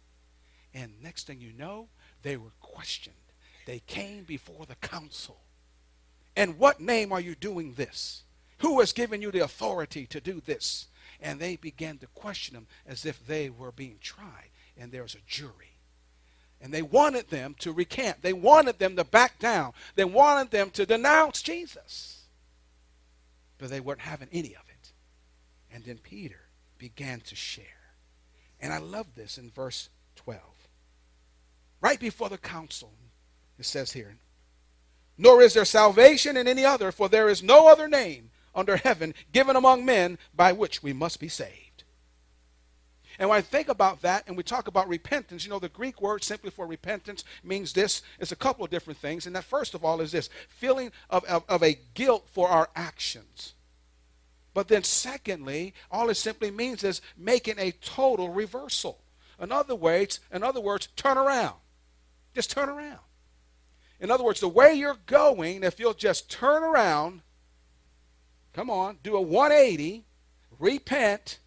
And 0.72 1.02
next 1.02 1.26
thing 1.26 1.40
you 1.40 1.52
know, 1.52 1.88
they 2.22 2.36
were 2.36 2.52
questioned. 2.60 3.14
they 3.66 3.80
came 3.80 4.24
before 4.24 4.64
the 4.64 4.76
council. 4.76 5.40
And 6.34 6.58
what 6.58 6.80
name 6.80 7.12
are 7.12 7.20
you 7.20 7.34
doing 7.34 7.74
this? 7.74 8.22
Who 8.58 8.80
has 8.80 8.92
given 8.92 9.22
you 9.22 9.30
the 9.30 9.44
authority 9.44 10.06
to 10.06 10.20
do 10.20 10.40
this? 10.44 10.86
And 11.20 11.40
they 11.40 11.56
began 11.56 11.98
to 11.98 12.06
question 12.08 12.56
him 12.56 12.66
as 12.86 13.04
if 13.04 13.26
they 13.26 13.50
were 13.50 13.72
being 13.72 13.98
tried 14.00 14.50
and 14.76 14.92
there 14.92 15.02
was 15.02 15.14
a 15.14 15.26
jury. 15.26 15.78
And 16.60 16.72
they 16.72 16.82
wanted 16.82 17.30
them 17.30 17.54
to 17.60 17.72
recant. 17.72 18.22
They 18.22 18.32
wanted 18.32 18.78
them 18.78 18.96
to 18.96 19.04
back 19.04 19.38
down. 19.38 19.72
They 19.94 20.04
wanted 20.04 20.50
them 20.50 20.70
to 20.70 20.86
denounce 20.86 21.42
Jesus. 21.42 22.24
But 23.58 23.70
they 23.70 23.80
weren't 23.80 24.00
having 24.00 24.28
any 24.32 24.54
of 24.54 24.62
it. 24.68 24.92
And 25.72 25.84
then 25.84 25.98
Peter 25.98 26.48
began 26.78 27.20
to 27.20 27.36
share. 27.36 27.64
And 28.60 28.72
I 28.72 28.78
love 28.78 29.14
this 29.14 29.38
in 29.38 29.50
verse 29.50 29.88
12. 30.16 30.40
Right 31.80 32.00
before 32.00 32.28
the 32.28 32.38
council, 32.38 32.92
it 33.58 33.64
says 33.64 33.92
here, 33.92 34.16
Nor 35.16 35.42
is 35.42 35.54
there 35.54 35.64
salvation 35.64 36.36
in 36.36 36.48
any 36.48 36.64
other, 36.64 36.90
for 36.90 37.08
there 37.08 37.28
is 37.28 37.42
no 37.42 37.68
other 37.68 37.88
name 37.88 38.30
under 38.58 38.76
heaven 38.76 39.14
given 39.32 39.56
among 39.56 39.84
men 39.84 40.18
by 40.34 40.52
which 40.52 40.82
we 40.82 40.92
must 40.92 41.20
be 41.20 41.28
saved. 41.28 41.84
And 43.18 43.28
when 43.28 43.38
I 43.38 43.42
think 43.42 43.68
about 43.68 44.02
that 44.02 44.24
and 44.26 44.36
we 44.36 44.42
talk 44.44 44.68
about 44.68 44.88
repentance, 44.88 45.44
you 45.44 45.50
know, 45.50 45.58
the 45.58 45.68
Greek 45.68 46.00
word 46.00 46.22
simply 46.22 46.50
for 46.50 46.66
repentance 46.66 47.24
means 47.42 47.72
this. 47.72 48.02
It's 48.20 48.32
a 48.32 48.36
couple 48.36 48.64
of 48.64 48.70
different 48.70 49.00
things. 49.00 49.26
And 49.26 49.34
that, 49.34 49.44
first 49.44 49.74
of 49.74 49.84
all, 49.84 50.00
is 50.00 50.12
this 50.12 50.30
feeling 50.48 50.92
of, 51.10 51.24
of, 51.24 51.44
of 51.48 51.62
a 51.62 51.78
guilt 51.94 52.28
for 52.32 52.48
our 52.48 52.68
actions. 52.76 53.54
But 54.54 54.68
then, 54.68 54.84
secondly, 54.84 55.74
all 55.90 56.10
it 56.10 56.14
simply 56.14 56.52
means 56.52 56.84
is 56.84 57.00
making 57.16 57.58
a 57.58 57.72
total 57.72 58.28
reversal. 58.28 59.00
In 59.40 59.50
other 59.50 59.74
words, 59.74 60.20
in 60.32 60.44
other 60.44 60.60
words, 60.60 60.88
turn 60.94 61.18
around. 61.18 61.56
Just 62.34 62.50
turn 62.50 62.68
around. 62.68 63.00
In 64.00 64.12
other 64.12 64.24
words, 64.24 64.40
the 64.40 64.48
way 64.48 64.74
you're 64.74 64.98
going, 65.06 65.64
if 65.64 65.80
you'll 65.80 65.92
just 65.92 66.30
turn 66.30 66.62
around, 66.62 67.22
come 68.52 68.70
on, 68.70 68.98
do 69.02 69.16
a 69.16 69.20
180, 69.20 70.04
repent, 70.58 71.38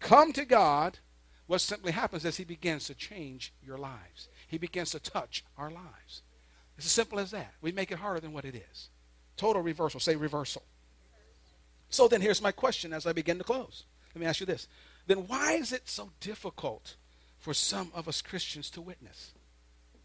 come 0.00 0.32
to 0.32 0.44
God, 0.44 0.98
what 1.46 1.60
simply 1.60 1.92
happens 1.92 2.24
is 2.24 2.36
He 2.36 2.44
begins 2.44 2.86
to 2.86 2.94
change 2.94 3.52
your 3.64 3.78
lives. 3.78 4.28
He 4.48 4.58
begins 4.58 4.90
to 4.92 5.00
touch 5.00 5.44
our 5.56 5.70
lives. 5.70 6.22
It's 6.76 6.86
as 6.86 6.92
simple 6.92 7.18
as 7.18 7.30
that. 7.32 7.54
We 7.60 7.72
make 7.72 7.92
it 7.92 7.98
harder 7.98 8.20
than 8.20 8.32
what 8.32 8.44
it 8.44 8.54
is. 8.54 8.88
Total 9.36 9.62
reversal. 9.62 10.00
Say 10.00 10.16
reversal. 10.16 10.62
So 11.90 12.08
then 12.08 12.22
here's 12.22 12.40
my 12.40 12.52
question 12.52 12.92
as 12.92 13.06
I 13.06 13.12
begin 13.12 13.38
to 13.38 13.44
close. 13.44 13.84
Let 14.14 14.20
me 14.20 14.26
ask 14.26 14.40
you 14.40 14.46
this. 14.46 14.66
Then 15.06 15.26
why 15.26 15.52
is 15.52 15.72
it 15.72 15.88
so 15.88 16.10
difficult 16.20 16.96
for 17.38 17.52
some 17.52 17.90
of 17.94 18.08
us 18.08 18.22
Christians 18.22 18.70
to 18.70 18.80
witness? 18.80 19.32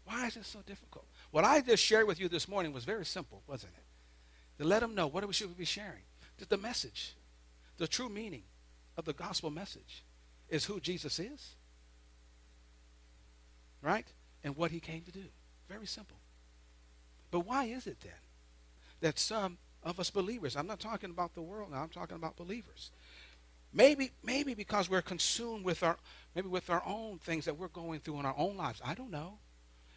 Why 0.04 0.26
is 0.26 0.36
it 0.36 0.44
so 0.46 0.60
difficult? 0.66 1.06
What 1.30 1.44
I 1.44 1.60
just 1.60 1.82
shared 1.82 2.06
with 2.06 2.20
you 2.20 2.28
this 2.28 2.48
morning 2.48 2.72
was 2.72 2.84
very 2.84 3.04
simple, 3.04 3.42
wasn't 3.46 3.72
it? 3.76 4.62
To 4.62 4.68
let 4.68 4.80
them 4.80 4.94
know 4.94 5.06
what 5.06 5.26
we 5.26 5.32
should 5.32 5.56
be 5.56 5.64
sharing. 5.64 6.02
The 6.46 6.56
message, 6.56 7.14
the 7.76 7.88
true 7.88 8.08
meaning 8.08 8.44
of 8.96 9.04
the 9.04 9.12
gospel 9.12 9.50
message 9.50 10.04
is 10.48 10.64
who 10.64 10.80
Jesus 10.80 11.18
is, 11.18 11.54
right? 13.82 14.06
And 14.44 14.56
what 14.56 14.70
he 14.70 14.80
came 14.80 15.02
to 15.02 15.12
do. 15.12 15.24
Very 15.68 15.86
simple. 15.86 16.16
But 17.30 17.40
why 17.40 17.64
is 17.64 17.86
it 17.86 18.00
then 18.00 18.12
that 19.00 19.18
some 19.18 19.58
of 19.82 20.00
us 20.00 20.10
believers, 20.10 20.56
I'm 20.56 20.66
not 20.66 20.80
talking 20.80 21.10
about 21.10 21.34
the 21.34 21.42
world 21.42 21.70
now, 21.70 21.82
I'm 21.82 21.88
talking 21.88 22.16
about 22.16 22.36
believers. 22.36 22.90
Maybe, 23.72 24.12
maybe 24.24 24.54
because 24.54 24.88
we're 24.88 25.02
consumed 25.02 25.64
with 25.64 25.82
our, 25.82 25.98
maybe 26.34 26.48
with 26.48 26.70
our 26.70 26.82
own 26.86 27.18
things 27.18 27.44
that 27.44 27.58
we're 27.58 27.68
going 27.68 28.00
through 28.00 28.20
in 28.20 28.26
our 28.26 28.34
own 28.38 28.56
lives. 28.56 28.80
I 28.84 28.94
don't 28.94 29.10
know. 29.10 29.38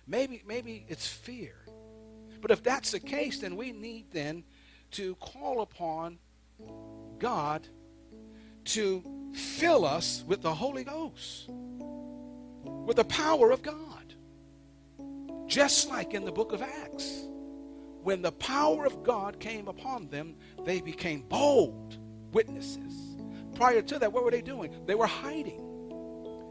Maybe, 0.05 0.43
maybe 0.45 0.85
it's 0.89 1.07
fear. 1.07 1.55
But 2.41 2.51
if 2.51 2.61
that's 2.63 2.91
the 2.91 2.99
case, 2.99 3.39
then 3.39 3.55
we 3.55 3.71
need 3.71 4.11
then 4.11 4.43
to 4.91 5.15
call 5.15 5.61
upon 5.61 6.19
God 7.19 7.67
to 8.65 9.03
fill 9.33 9.85
us 9.85 10.23
with 10.27 10.41
the 10.41 10.53
Holy 10.53 10.83
Ghost, 10.83 11.49
with 12.85 12.97
the 12.97 13.05
power 13.05 13.51
of 13.51 13.61
God. 13.61 14.13
Just 15.47 15.89
like 15.89 16.13
in 16.13 16.23
the 16.23 16.31
book 16.31 16.53
of 16.53 16.61
Acts, 16.61 17.25
when 18.03 18.21
the 18.21 18.31
power 18.31 18.85
of 18.85 19.03
God 19.03 19.39
came 19.39 19.67
upon 19.67 20.07
them, 20.07 20.35
they 20.63 20.81
became 20.81 21.21
bold 21.21 21.97
witnesses. 22.31 23.17
Prior 23.55 23.81
to 23.81 23.99
that, 23.99 24.11
what 24.11 24.23
were 24.23 24.31
they 24.31 24.41
doing? 24.41 24.73
They 24.85 24.95
were 24.95 25.07
hiding 25.07 25.61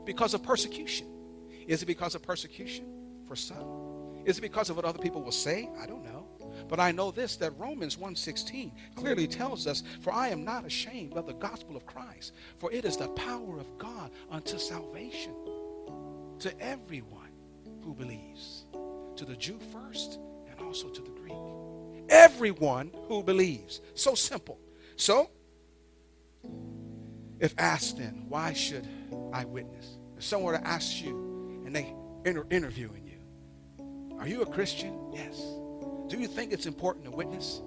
because 0.05 0.35
of 0.35 0.42
persecution. 0.42 1.07
Is 1.66 1.83
it 1.83 1.87
because 1.87 2.14
of 2.14 2.23
persecution? 2.23 2.87
For 3.27 3.37
some. 3.37 4.23
Is 4.25 4.38
it 4.38 4.42
because 4.42 4.70
of 4.70 4.77
what 4.77 4.85
other 4.85 4.99
people 4.99 5.23
will 5.23 5.33
say? 5.33 5.68
I 5.81 5.87
don't 5.87 6.05
know. 6.05 6.19
But 6.70 6.78
I 6.78 6.92
know 6.92 7.11
this 7.11 7.35
that 7.38 7.59
Romans 7.59 7.98
1:16 7.98 8.70
clearly 8.94 9.26
tells 9.26 9.66
us, 9.66 9.83
"For 10.02 10.12
I 10.12 10.28
am 10.28 10.44
not 10.44 10.64
ashamed 10.64 11.14
of 11.14 11.26
the 11.26 11.35
gospel 11.35 11.76
of 11.76 11.85
Christ, 11.85 12.33
for 12.59 12.70
it 12.70 12.85
is 12.85 12.96
the 12.96 13.09
power 13.09 13.59
of 13.59 13.76
God 13.76 14.12
unto 14.30 14.56
salvation 14.56 15.35
to 16.38 16.54
everyone 16.61 17.33
who 17.83 17.92
believes, 17.92 18.66
to 19.16 19.24
the 19.24 19.37
Jew 19.37 19.59
first 19.72 20.20
and 20.48 20.61
also 20.61 20.88
to 20.90 21.02
the 21.02 21.11
Greek. 21.11 21.37
Everyone 22.09 22.92
who 23.09 23.24
believes." 23.24 23.80
So 23.94 24.14
simple. 24.14 24.61
So, 24.94 25.28
if 27.40 27.52
asked 27.59 27.98
then, 27.98 28.26
why 28.28 28.52
should 28.52 28.87
I 29.33 29.44
witness? 29.44 29.98
If 30.16 30.22
someone 30.22 30.52
were 30.52 30.59
to 30.61 30.66
ask 30.66 31.02
you 31.02 31.62
and 31.66 31.74
they 31.74 31.92
inter- 32.24 32.46
interviewing 32.48 33.09
you, 33.09 34.16
are 34.20 34.28
you 34.28 34.42
a 34.42 34.46
Christian? 34.46 35.12
Yes. 35.12 35.60
Do 36.11 36.18
you 36.18 36.27
think 36.27 36.53
it's 36.53 36.66
important 36.66 37.05
to 37.05 37.12
witness? 37.12 37.61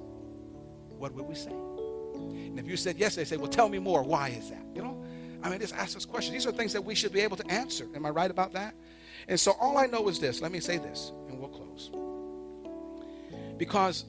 What 0.97 1.13
would 1.13 1.25
we 1.25 1.33
say? 1.33 1.51
And 1.51 2.59
if 2.59 2.67
you 2.67 2.75
said 2.75 2.97
yes, 2.97 3.15
they 3.15 3.23
say, 3.23 3.37
well, 3.37 3.49
tell 3.49 3.69
me 3.69 3.79
more. 3.79 4.03
Why 4.03 4.29
is 4.29 4.49
that? 4.49 4.65
You 4.75 4.83
know? 4.83 5.03
I 5.41 5.49
mean, 5.49 5.59
just 5.59 5.73
ask 5.73 5.95
us 5.95 6.05
questions. 6.05 6.33
These 6.33 6.45
are 6.45 6.51
things 6.51 6.73
that 6.73 6.83
we 6.83 6.93
should 6.93 7.13
be 7.13 7.21
able 7.21 7.37
to 7.37 7.47
answer. 7.49 7.87
Am 7.95 8.05
I 8.05 8.09
right 8.09 8.29
about 8.29 8.51
that? 8.53 8.75
And 9.29 9.39
so 9.39 9.53
all 9.61 9.77
I 9.77 9.85
know 9.85 10.09
is 10.09 10.19
this. 10.19 10.41
Let 10.41 10.51
me 10.51 10.59
say 10.59 10.77
this, 10.77 11.13
and 11.29 11.39
we'll 11.39 11.49
close. 11.49 11.89
Because 13.57 14.05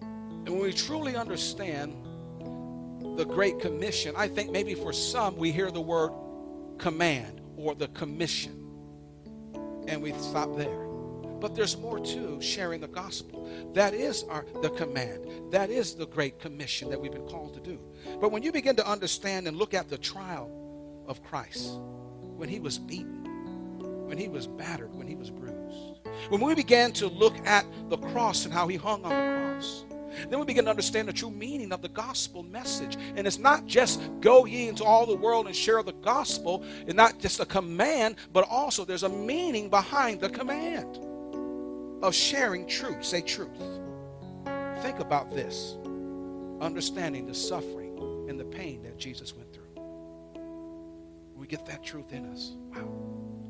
when 0.00 0.58
we 0.60 0.72
truly 0.72 1.16
understand 1.16 1.96
the 3.16 3.24
Great 3.24 3.58
Commission, 3.58 4.14
I 4.16 4.28
think 4.28 4.50
maybe 4.50 4.74
for 4.74 4.92
some 4.92 5.36
we 5.36 5.50
hear 5.50 5.70
the 5.70 5.80
word 5.80 6.12
command 6.76 7.40
or 7.56 7.74
the 7.74 7.88
commission, 7.88 8.52
and 9.88 10.02
we 10.02 10.12
stop 10.12 10.56
there. 10.56 10.87
But 11.40 11.54
there's 11.54 11.76
more 11.76 12.00
to 12.00 12.40
sharing 12.40 12.80
the 12.80 12.88
gospel. 12.88 13.48
That 13.74 13.94
is 13.94 14.24
our 14.24 14.44
the 14.62 14.70
command. 14.70 15.52
That 15.52 15.70
is 15.70 15.94
the 15.94 16.06
great 16.06 16.38
commission 16.40 16.90
that 16.90 17.00
we've 17.00 17.12
been 17.12 17.28
called 17.28 17.54
to 17.54 17.60
do. 17.60 17.78
But 18.20 18.32
when 18.32 18.42
you 18.42 18.52
begin 18.52 18.76
to 18.76 18.86
understand 18.86 19.46
and 19.46 19.56
look 19.56 19.74
at 19.74 19.88
the 19.88 19.98
trial 19.98 20.50
of 21.06 21.22
Christ, 21.22 21.78
when 22.36 22.48
he 22.48 22.60
was 22.60 22.78
beaten, 22.78 23.24
when 24.06 24.18
he 24.18 24.28
was 24.28 24.46
battered, 24.46 24.94
when 24.94 25.06
he 25.06 25.14
was 25.14 25.30
bruised, 25.30 26.00
when 26.28 26.40
we 26.40 26.54
began 26.54 26.92
to 26.92 27.06
look 27.06 27.36
at 27.46 27.64
the 27.88 27.98
cross 27.98 28.44
and 28.44 28.52
how 28.52 28.66
he 28.66 28.76
hung 28.76 29.04
on 29.04 29.10
the 29.10 29.52
cross, 29.52 29.84
then 30.28 30.38
we 30.38 30.44
begin 30.44 30.64
to 30.64 30.70
understand 30.70 31.06
the 31.06 31.12
true 31.12 31.30
meaning 31.30 31.72
of 31.72 31.82
the 31.82 31.88
gospel 31.88 32.42
message. 32.42 32.96
And 33.14 33.26
it's 33.26 33.38
not 33.38 33.66
just 33.66 34.00
go 34.20 34.46
ye 34.46 34.68
into 34.68 34.82
all 34.82 35.06
the 35.06 35.14
world 35.14 35.46
and 35.46 35.54
share 35.54 35.82
the 35.82 35.92
gospel. 35.92 36.64
It's 36.86 36.94
not 36.94 37.18
just 37.20 37.38
a 37.40 37.46
command, 37.46 38.16
but 38.32 38.44
also 38.48 38.84
there's 38.84 39.04
a 39.04 39.08
meaning 39.08 39.68
behind 39.70 40.20
the 40.20 40.30
command 40.30 40.98
of 42.02 42.14
sharing 42.14 42.66
truth. 42.66 43.04
Say 43.04 43.20
truth. 43.20 43.58
Think 44.82 45.00
about 45.00 45.30
this 45.30 45.76
understanding 46.60 47.26
the 47.26 47.34
suffering 47.34 48.26
and 48.28 48.38
the 48.38 48.44
pain 48.44 48.82
that 48.82 48.98
Jesus 48.98 49.34
went 49.34 49.52
through. 49.52 49.64
We 51.36 51.46
get 51.46 51.66
that 51.66 51.84
truth 51.84 52.12
in 52.12 52.26
us. 52.26 52.52
Wow. 52.74 52.88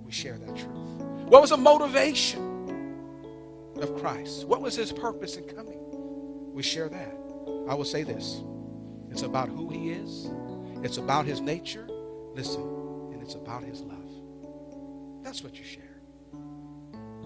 We 0.04 0.12
share 0.12 0.38
that 0.38 0.56
truth. 0.56 1.02
What 1.28 1.40
was 1.40 1.50
the 1.50 1.56
motivation 1.56 2.74
of 3.80 3.96
Christ? 4.00 4.46
What 4.46 4.60
was 4.60 4.76
his 4.76 4.92
purpose 4.92 5.36
in 5.36 5.44
coming? 5.44 5.78
We 6.52 6.62
share 6.62 6.88
that. 6.88 7.14
I 7.68 7.74
will 7.74 7.84
say 7.84 8.02
this 8.02 8.42
it's 9.10 9.22
about 9.22 9.48
who 9.48 9.68
he 9.68 9.90
is, 9.90 10.30
it's 10.82 10.98
about 10.98 11.24
his 11.24 11.40
nature. 11.40 11.88
Listen, 12.34 12.62
and 13.12 13.22
it's 13.22 13.34
about 13.34 13.64
his 13.64 13.80
love. 13.80 13.98
That's 15.22 15.42
what 15.42 15.58
you 15.58 15.64
share. 15.64 15.82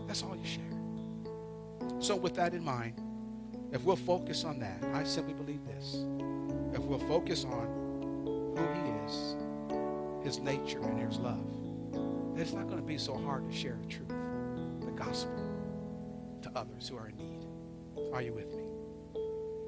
That's 0.06 0.22
all 0.22 0.36
you 0.36 0.44
share. 0.44 0.81
So, 2.00 2.16
with 2.16 2.34
that 2.34 2.54
in 2.54 2.64
mind, 2.64 3.00
if 3.72 3.84
we'll 3.84 3.96
focus 3.96 4.44
on 4.44 4.58
that, 4.58 4.82
I 4.92 5.04
simply 5.04 5.34
believe 5.34 5.64
this. 5.64 6.04
If 6.74 6.80
we'll 6.80 6.98
focus 6.98 7.44
on 7.44 8.54
who 8.56 8.66
He 8.74 8.90
is, 9.06 9.36
His 10.24 10.38
nature, 10.40 10.82
and 10.82 10.98
His 10.98 11.18
love, 11.18 11.46
it's 12.36 12.52
not 12.52 12.66
going 12.66 12.78
to 12.78 12.86
be 12.86 12.98
so 12.98 13.16
hard 13.16 13.48
to 13.48 13.56
share 13.56 13.78
the 13.80 13.86
truth, 13.86 14.08
the 14.80 14.90
gospel, 14.92 15.32
to 16.42 16.50
others 16.56 16.88
who 16.88 16.96
are 16.96 17.08
in 17.08 17.16
need. 17.16 18.12
Are 18.12 18.20
you 18.20 18.32
with 18.32 18.52
me? 18.52 18.64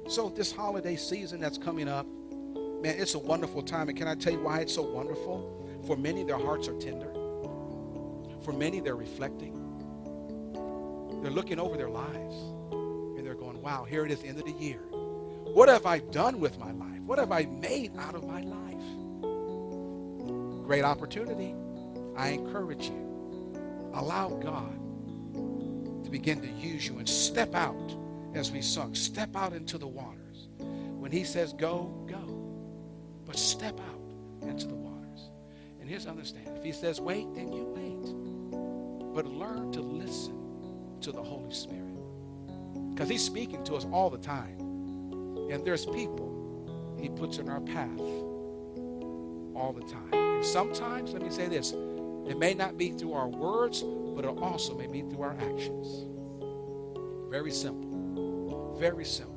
So, 0.07 0.29
this 0.29 0.51
holiday 0.51 0.95
season 0.95 1.39
that's 1.39 1.57
coming 1.57 1.87
up, 1.87 2.05
man, 2.05 2.95
it's 2.99 3.15
a 3.15 3.19
wonderful 3.19 3.63
time. 3.63 3.89
And 3.89 3.97
can 3.97 4.07
I 4.07 4.15
tell 4.15 4.33
you 4.33 4.39
why 4.39 4.59
it's 4.59 4.73
so 4.73 4.83
wonderful? 4.83 5.67
For 5.87 5.95
many, 5.95 6.23
their 6.23 6.37
hearts 6.37 6.67
are 6.67 6.77
tender. 6.79 7.11
For 8.43 8.53
many, 8.53 8.81
they're 8.81 8.95
reflecting 8.95 9.64
They're 11.25 11.33
looking 11.33 11.59
over 11.59 11.75
their 11.75 11.89
lives 11.89 12.35
and 12.71 13.25
they're 13.25 13.33
going, 13.33 13.59
wow, 13.59 13.83
here 13.83 14.05
it 14.05 14.11
is, 14.11 14.23
end 14.23 14.37
of 14.37 14.45
the 14.45 14.51
year. 14.51 14.81
What 14.91 15.69
have 15.69 15.87
I 15.87 15.97
done 15.97 16.39
with 16.39 16.59
my 16.59 16.71
life? 16.71 16.99
What 16.99 17.17
have 17.17 17.31
I 17.31 17.45
made 17.45 17.97
out 17.97 18.13
of 18.13 18.27
my 18.27 18.41
life? 18.41 18.83
Great 20.67 20.83
opportunity. 20.83 21.55
I 22.15 22.27
encourage 22.27 22.89
you. 22.89 23.89
Allow 23.95 24.35
God 24.35 26.03
to 26.03 26.11
begin 26.11 26.41
to 26.41 26.47
use 26.47 26.87
you 26.87 26.99
and 26.99 27.09
step 27.09 27.55
out 27.55 27.97
as 28.35 28.51
we 28.51 28.61
sung. 28.61 28.93
Step 28.93 29.35
out 29.35 29.53
into 29.53 29.79
the 29.79 29.87
waters. 29.87 30.49
When 30.59 31.11
he 31.11 31.23
says 31.23 31.53
go, 31.53 32.05
go. 32.07 32.21
But 33.25 33.39
step 33.39 33.79
out 33.79 34.47
into 34.47 34.67
the 34.67 34.75
waters. 34.75 35.31
And 35.81 35.89
here's 35.89 36.05
understand. 36.05 36.55
If 36.55 36.63
he 36.63 36.71
says 36.71 37.01
wait, 37.01 37.33
then 37.33 37.51
you 37.51 37.63
wait. 37.75 39.15
But 39.15 39.25
learn 39.25 39.71
to 39.71 39.81
listen 39.81 40.44
to 41.01 41.11
the 41.11 41.21
Holy 41.21 41.53
Spirit. 41.53 41.83
Because 42.93 43.09
he's 43.09 43.23
speaking 43.23 43.63
to 43.65 43.75
us 43.75 43.85
all 43.91 44.09
the 44.09 44.17
time. 44.17 44.57
And 45.51 45.65
there's 45.65 45.85
people 45.85 46.31
he 46.99 47.09
puts 47.09 47.37
in 47.37 47.49
our 47.49 47.61
path 47.61 47.99
all 49.55 49.73
the 49.73 49.81
time. 49.81 50.13
And 50.13 50.45
sometimes, 50.45 51.13
let 51.13 51.21
me 51.21 51.29
say 51.29 51.47
this, 51.47 51.73
it 51.73 52.37
may 52.37 52.53
not 52.53 52.77
be 52.77 52.91
through 52.91 53.13
our 53.13 53.27
words, 53.27 53.83
but 53.83 54.25
it 54.25 54.37
also 54.37 54.75
may 54.75 54.87
be 54.87 55.01
through 55.01 55.21
our 55.21 55.35
actions. 55.39 56.05
Very 57.29 57.51
simple. 57.51 58.75
Very 58.79 59.05
simple. 59.05 59.35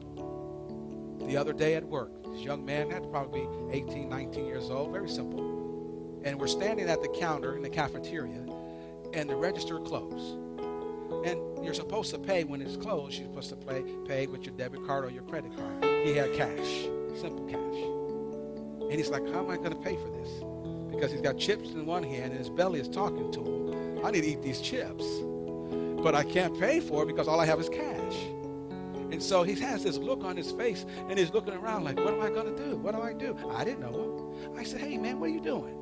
The 1.27 1.37
other 1.37 1.53
day 1.53 1.75
at 1.75 1.85
work, 1.85 2.25
this 2.25 2.43
young 2.43 2.65
man 2.65 2.91
had 2.91 3.03
to 3.03 3.09
probably 3.09 3.41
be 3.41 3.79
18, 3.79 4.09
19 4.09 4.47
years 4.47 4.71
old. 4.71 4.93
Very 4.93 5.09
simple. 5.09 6.21
And 6.25 6.41
we're 6.41 6.47
standing 6.47 6.89
at 6.89 7.03
the 7.03 7.09
counter 7.09 7.57
in 7.57 7.63
the 7.63 7.69
cafeteria, 7.69 8.45
and 9.13 9.29
the 9.29 9.37
register 9.37 9.79
closed. 9.79 10.38
You're 11.63 11.75
supposed 11.75 12.11
to 12.13 12.19
pay 12.19 12.45
when 12.45 12.63
it's 12.63 12.77
closed. 12.77 13.19
You're 13.19 13.29
supposed 13.29 13.51
to 13.51 13.57
pay, 13.57 13.83
pay 14.07 14.27
with 14.27 14.45
your 14.45 14.55
debit 14.55 14.87
card 14.87 15.05
or 15.05 15.11
your 15.11 15.25
credit 15.25 15.57
card. 15.57 15.85
He 16.05 16.15
had 16.15 16.33
cash, 16.35 16.89
simple 17.21 17.45
cash. 17.47 17.99
And 18.91 18.93
he's 18.93 19.11
like, 19.11 19.27
How 19.33 19.41
am 19.41 19.51
I 19.51 19.57
going 19.57 19.71
to 19.71 19.77
pay 19.77 19.97
for 19.97 20.09
this? 20.09 20.29
Because 20.91 21.13
he's 21.13 21.21
got 21.21 21.37
chips 21.39 21.71
in 21.71 21.85
one 21.87 22.03
hand 22.03 22.33
and 22.33 22.39
his 22.39 22.49
belly 22.49 22.81
is 22.81 22.89
talking 22.89 23.31
to 23.33 23.41
him. 23.41 24.05
I 24.05 24.11
need 24.11 24.23
to 24.23 24.29
eat 24.29 24.43
these 24.43 24.61
chips. 24.61 25.05
But 26.03 26.15
I 26.15 26.25
can't 26.25 26.59
pay 26.59 26.81
for 26.81 27.03
it 27.03 27.07
because 27.07 27.29
all 27.29 27.41
I 27.41 27.47
have 27.47 27.61
is 27.61 27.69
cash. 27.69 28.17
And 29.11 29.23
so 29.23 29.43
he 29.43 29.55
has 29.61 29.83
this 29.83 29.97
look 29.97 30.23
on 30.23 30.37
his 30.37 30.53
face 30.53 30.85
and 31.09 31.19
he's 31.19 31.33
looking 31.33 31.55
around 31.55 31.85
like, 31.85 31.97
What 31.97 32.15
am 32.15 32.21
I 32.21 32.29
going 32.31 32.55
to 32.55 32.65
do? 32.65 32.77
What 32.77 32.95
do 32.95 33.03
I 33.03 33.13
do? 33.13 33.37
I 33.51 33.65
didn't 33.65 33.81
know 33.81 33.93
him. 33.93 34.57
I 34.57 34.63
said, 34.65 34.81
Hey, 34.81 34.97
man, 34.97 35.19
what 35.19 35.31
are 35.31 35.33
you 35.33 35.41
doing? 35.41 35.75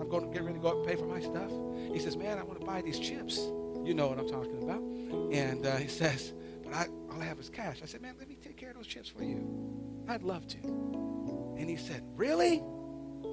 I'm 0.00 0.08
going 0.08 0.26
to 0.26 0.32
get 0.32 0.42
ready 0.42 0.58
to 0.58 0.62
go 0.62 0.68
up 0.68 0.76
and 0.76 0.86
pay 0.86 0.96
for 0.96 1.06
my 1.06 1.20
stuff. 1.20 1.50
He 1.92 1.98
says, 1.98 2.16
Man, 2.16 2.38
I 2.38 2.42
want 2.42 2.60
to 2.60 2.66
buy 2.66 2.80
these 2.80 2.98
chips. 2.98 3.38
You 3.84 3.94
know 3.94 4.08
what 4.08 4.18
I'm 4.18 4.28
talking 4.28 4.62
about. 4.62 4.82
And 5.32 5.66
uh, 5.66 5.76
he 5.76 5.88
says, 5.88 6.32
but 6.62 6.74
I, 6.74 6.86
all 7.12 7.20
I 7.20 7.24
have 7.24 7.38
is 7.38 7.48
cash. 7.48 7.80
I 7.82 7.86
said, 7.86 8.02
man, 8.02 8.14
let 8.18 8.28
me 8.28 8.36
take 8.36 8.56
care 8.56 8.70
of 8.70 8.76
those 8.76 8.86
chips 8.86 9.08
for 9.08 9.22
you. 9.22 9.46
I'd 10.08 10.22
love 10.22 10.46
to. 10.48 10.58
And 10.58 11.68
he 11.68 11.76
said, 11.76 12.02
really? 12.16 12.62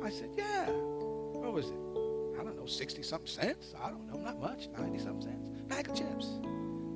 I 0.04 0.10
said, 0.10 0.30
yeah. 0.36 0.66
What 0.68 1.54
was 1.54 1.68
it? 1.68 2.40
I 2.40 2.44
don't 2.44 2.58
know, 2.58 2.66
60 2.66 3.02
something 3.04 3.28
cents? 3.28 3.74
I 3.82 3.90
don't 3.90 4.12
know, 4.12 4.20
not 4.20 4.40
much, 4.40 4.68
90 4.78 5.00
something 5.00 5.22
cents. 5.22 5.50
Bag 5.68 5.90
of 5.90 5.96
chips. 5.96 6.40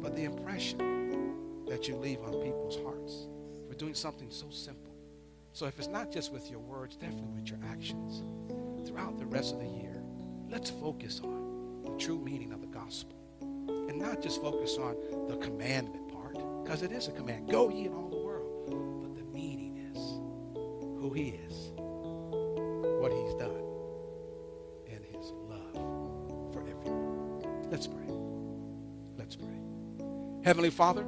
But 0.02 0.16
the 0.16 0.24
impression 0.24 1.66
that 1.68 1.88
you 1.88 1.96
leave 1.96 2.22
on 2.22 2.34
people's 2.42 2.78
hearts 2.84 3.28
for 3.68 3.76
doing 3.76 3.94
something 3.94 4.30
so 4.30 4.50
simple. 4.50 4.96
So 5.54 5.66
if 5.66 5.78
it's 5.78 5.88
not 5.88 6.12
just 6.12 6.32
with 6.32 6.50
your 6.50 6.60
words, 6.60 6.96
definitely 6.96 7.32
with 7.36 7.50
your 7.50 7.60
actions 7.70 8.24
throughout 8.88 9.18
the 9.18 9.26
rest 9.26 9.54
of 9.54 9.60
the 9.60 9.68
year, 9.68 10.02
let's 10.50 10.70
focus 10.70 11.22
on 11.24 11.84
the 11.84 11.92
true 11.98 12.20
meaning 12.20 12.52
of 12.52 12.62
the 12.62 12.68
gospel 12.68 13.21
and 13.92 14.00
not 14.00 14.22
just 14.22 14.42
focus 14.42 14.78
on 14.78 14.96
the 15.28 15.36
commandment 15.38 16.08
part, 16.14 16.38
because 16.64 16.82
it 16.82 16.94
is 16.94 17.10
a 17.10 17.12
command. 17.12 17.50
Go 17.50 17.70
ye 17.70 17.88
in 17.88 17.94
all 17.94 18.08
the 18.08 18.16
world. 18.16 19.02
But 19.02 19.18
the 19.18 19.24
meaning 19.34 19.92
is 19.94 19.98
who 21.02 21.12
he 21.14 21.32
is, 21.32 21.74
what 21.76 23.12
he's 23.12 23.34
done, 23.34 23.66
and 24.90 25.04
his 25.04 25.34
love 25.50 25.74
for 26.54 26.62
everyone. 26.62 27.70
Let's 27.70 27.86
pray. 27.86 28.08
Let's 29.18 29.36
pray. 29.36 29.60
Heavenly 30.46 30.70
Father, 30.70 31.04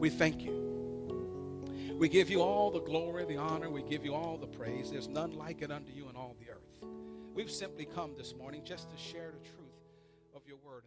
we 0.00 0.10
thank 0.10 0.42
you. 0.42 1.94
We 1.96 2.08
give 2.08 2.28
you 2.28 2.42
all 2.42 2.72
the 2.72 2.80
glory, 2.80 3.24
the 3.24 3.36
honor. 3.36 3.70
We 3.70 3.82
give 3.82 4.04
you 4.04 4.14
all 4.14 4.36
the 4.36 4.48
praise. 4.48 4.90
There's 4.90 5.06
none 5.06 5.30
like 5.38 5.62
it 5.62 5.70
unto 5.70 5.92
you 5.92 6.08
in 6.08 6.16
all 6.16 6.34
the 6.40 6.50
earth. 6.50 6.90
We've 7.34 7.50
simply 7.50 7.84
come 7.84 8.16
this 8.16 8.34
morning 8.34 8.62
just 8.64 8.90
to 8.90 8.96
share 8.96 9.30
the 9.30 9.48
truth 9.48 9.78
of 10.34 10.42
your 10.48 10.56
word. 10.66 10.82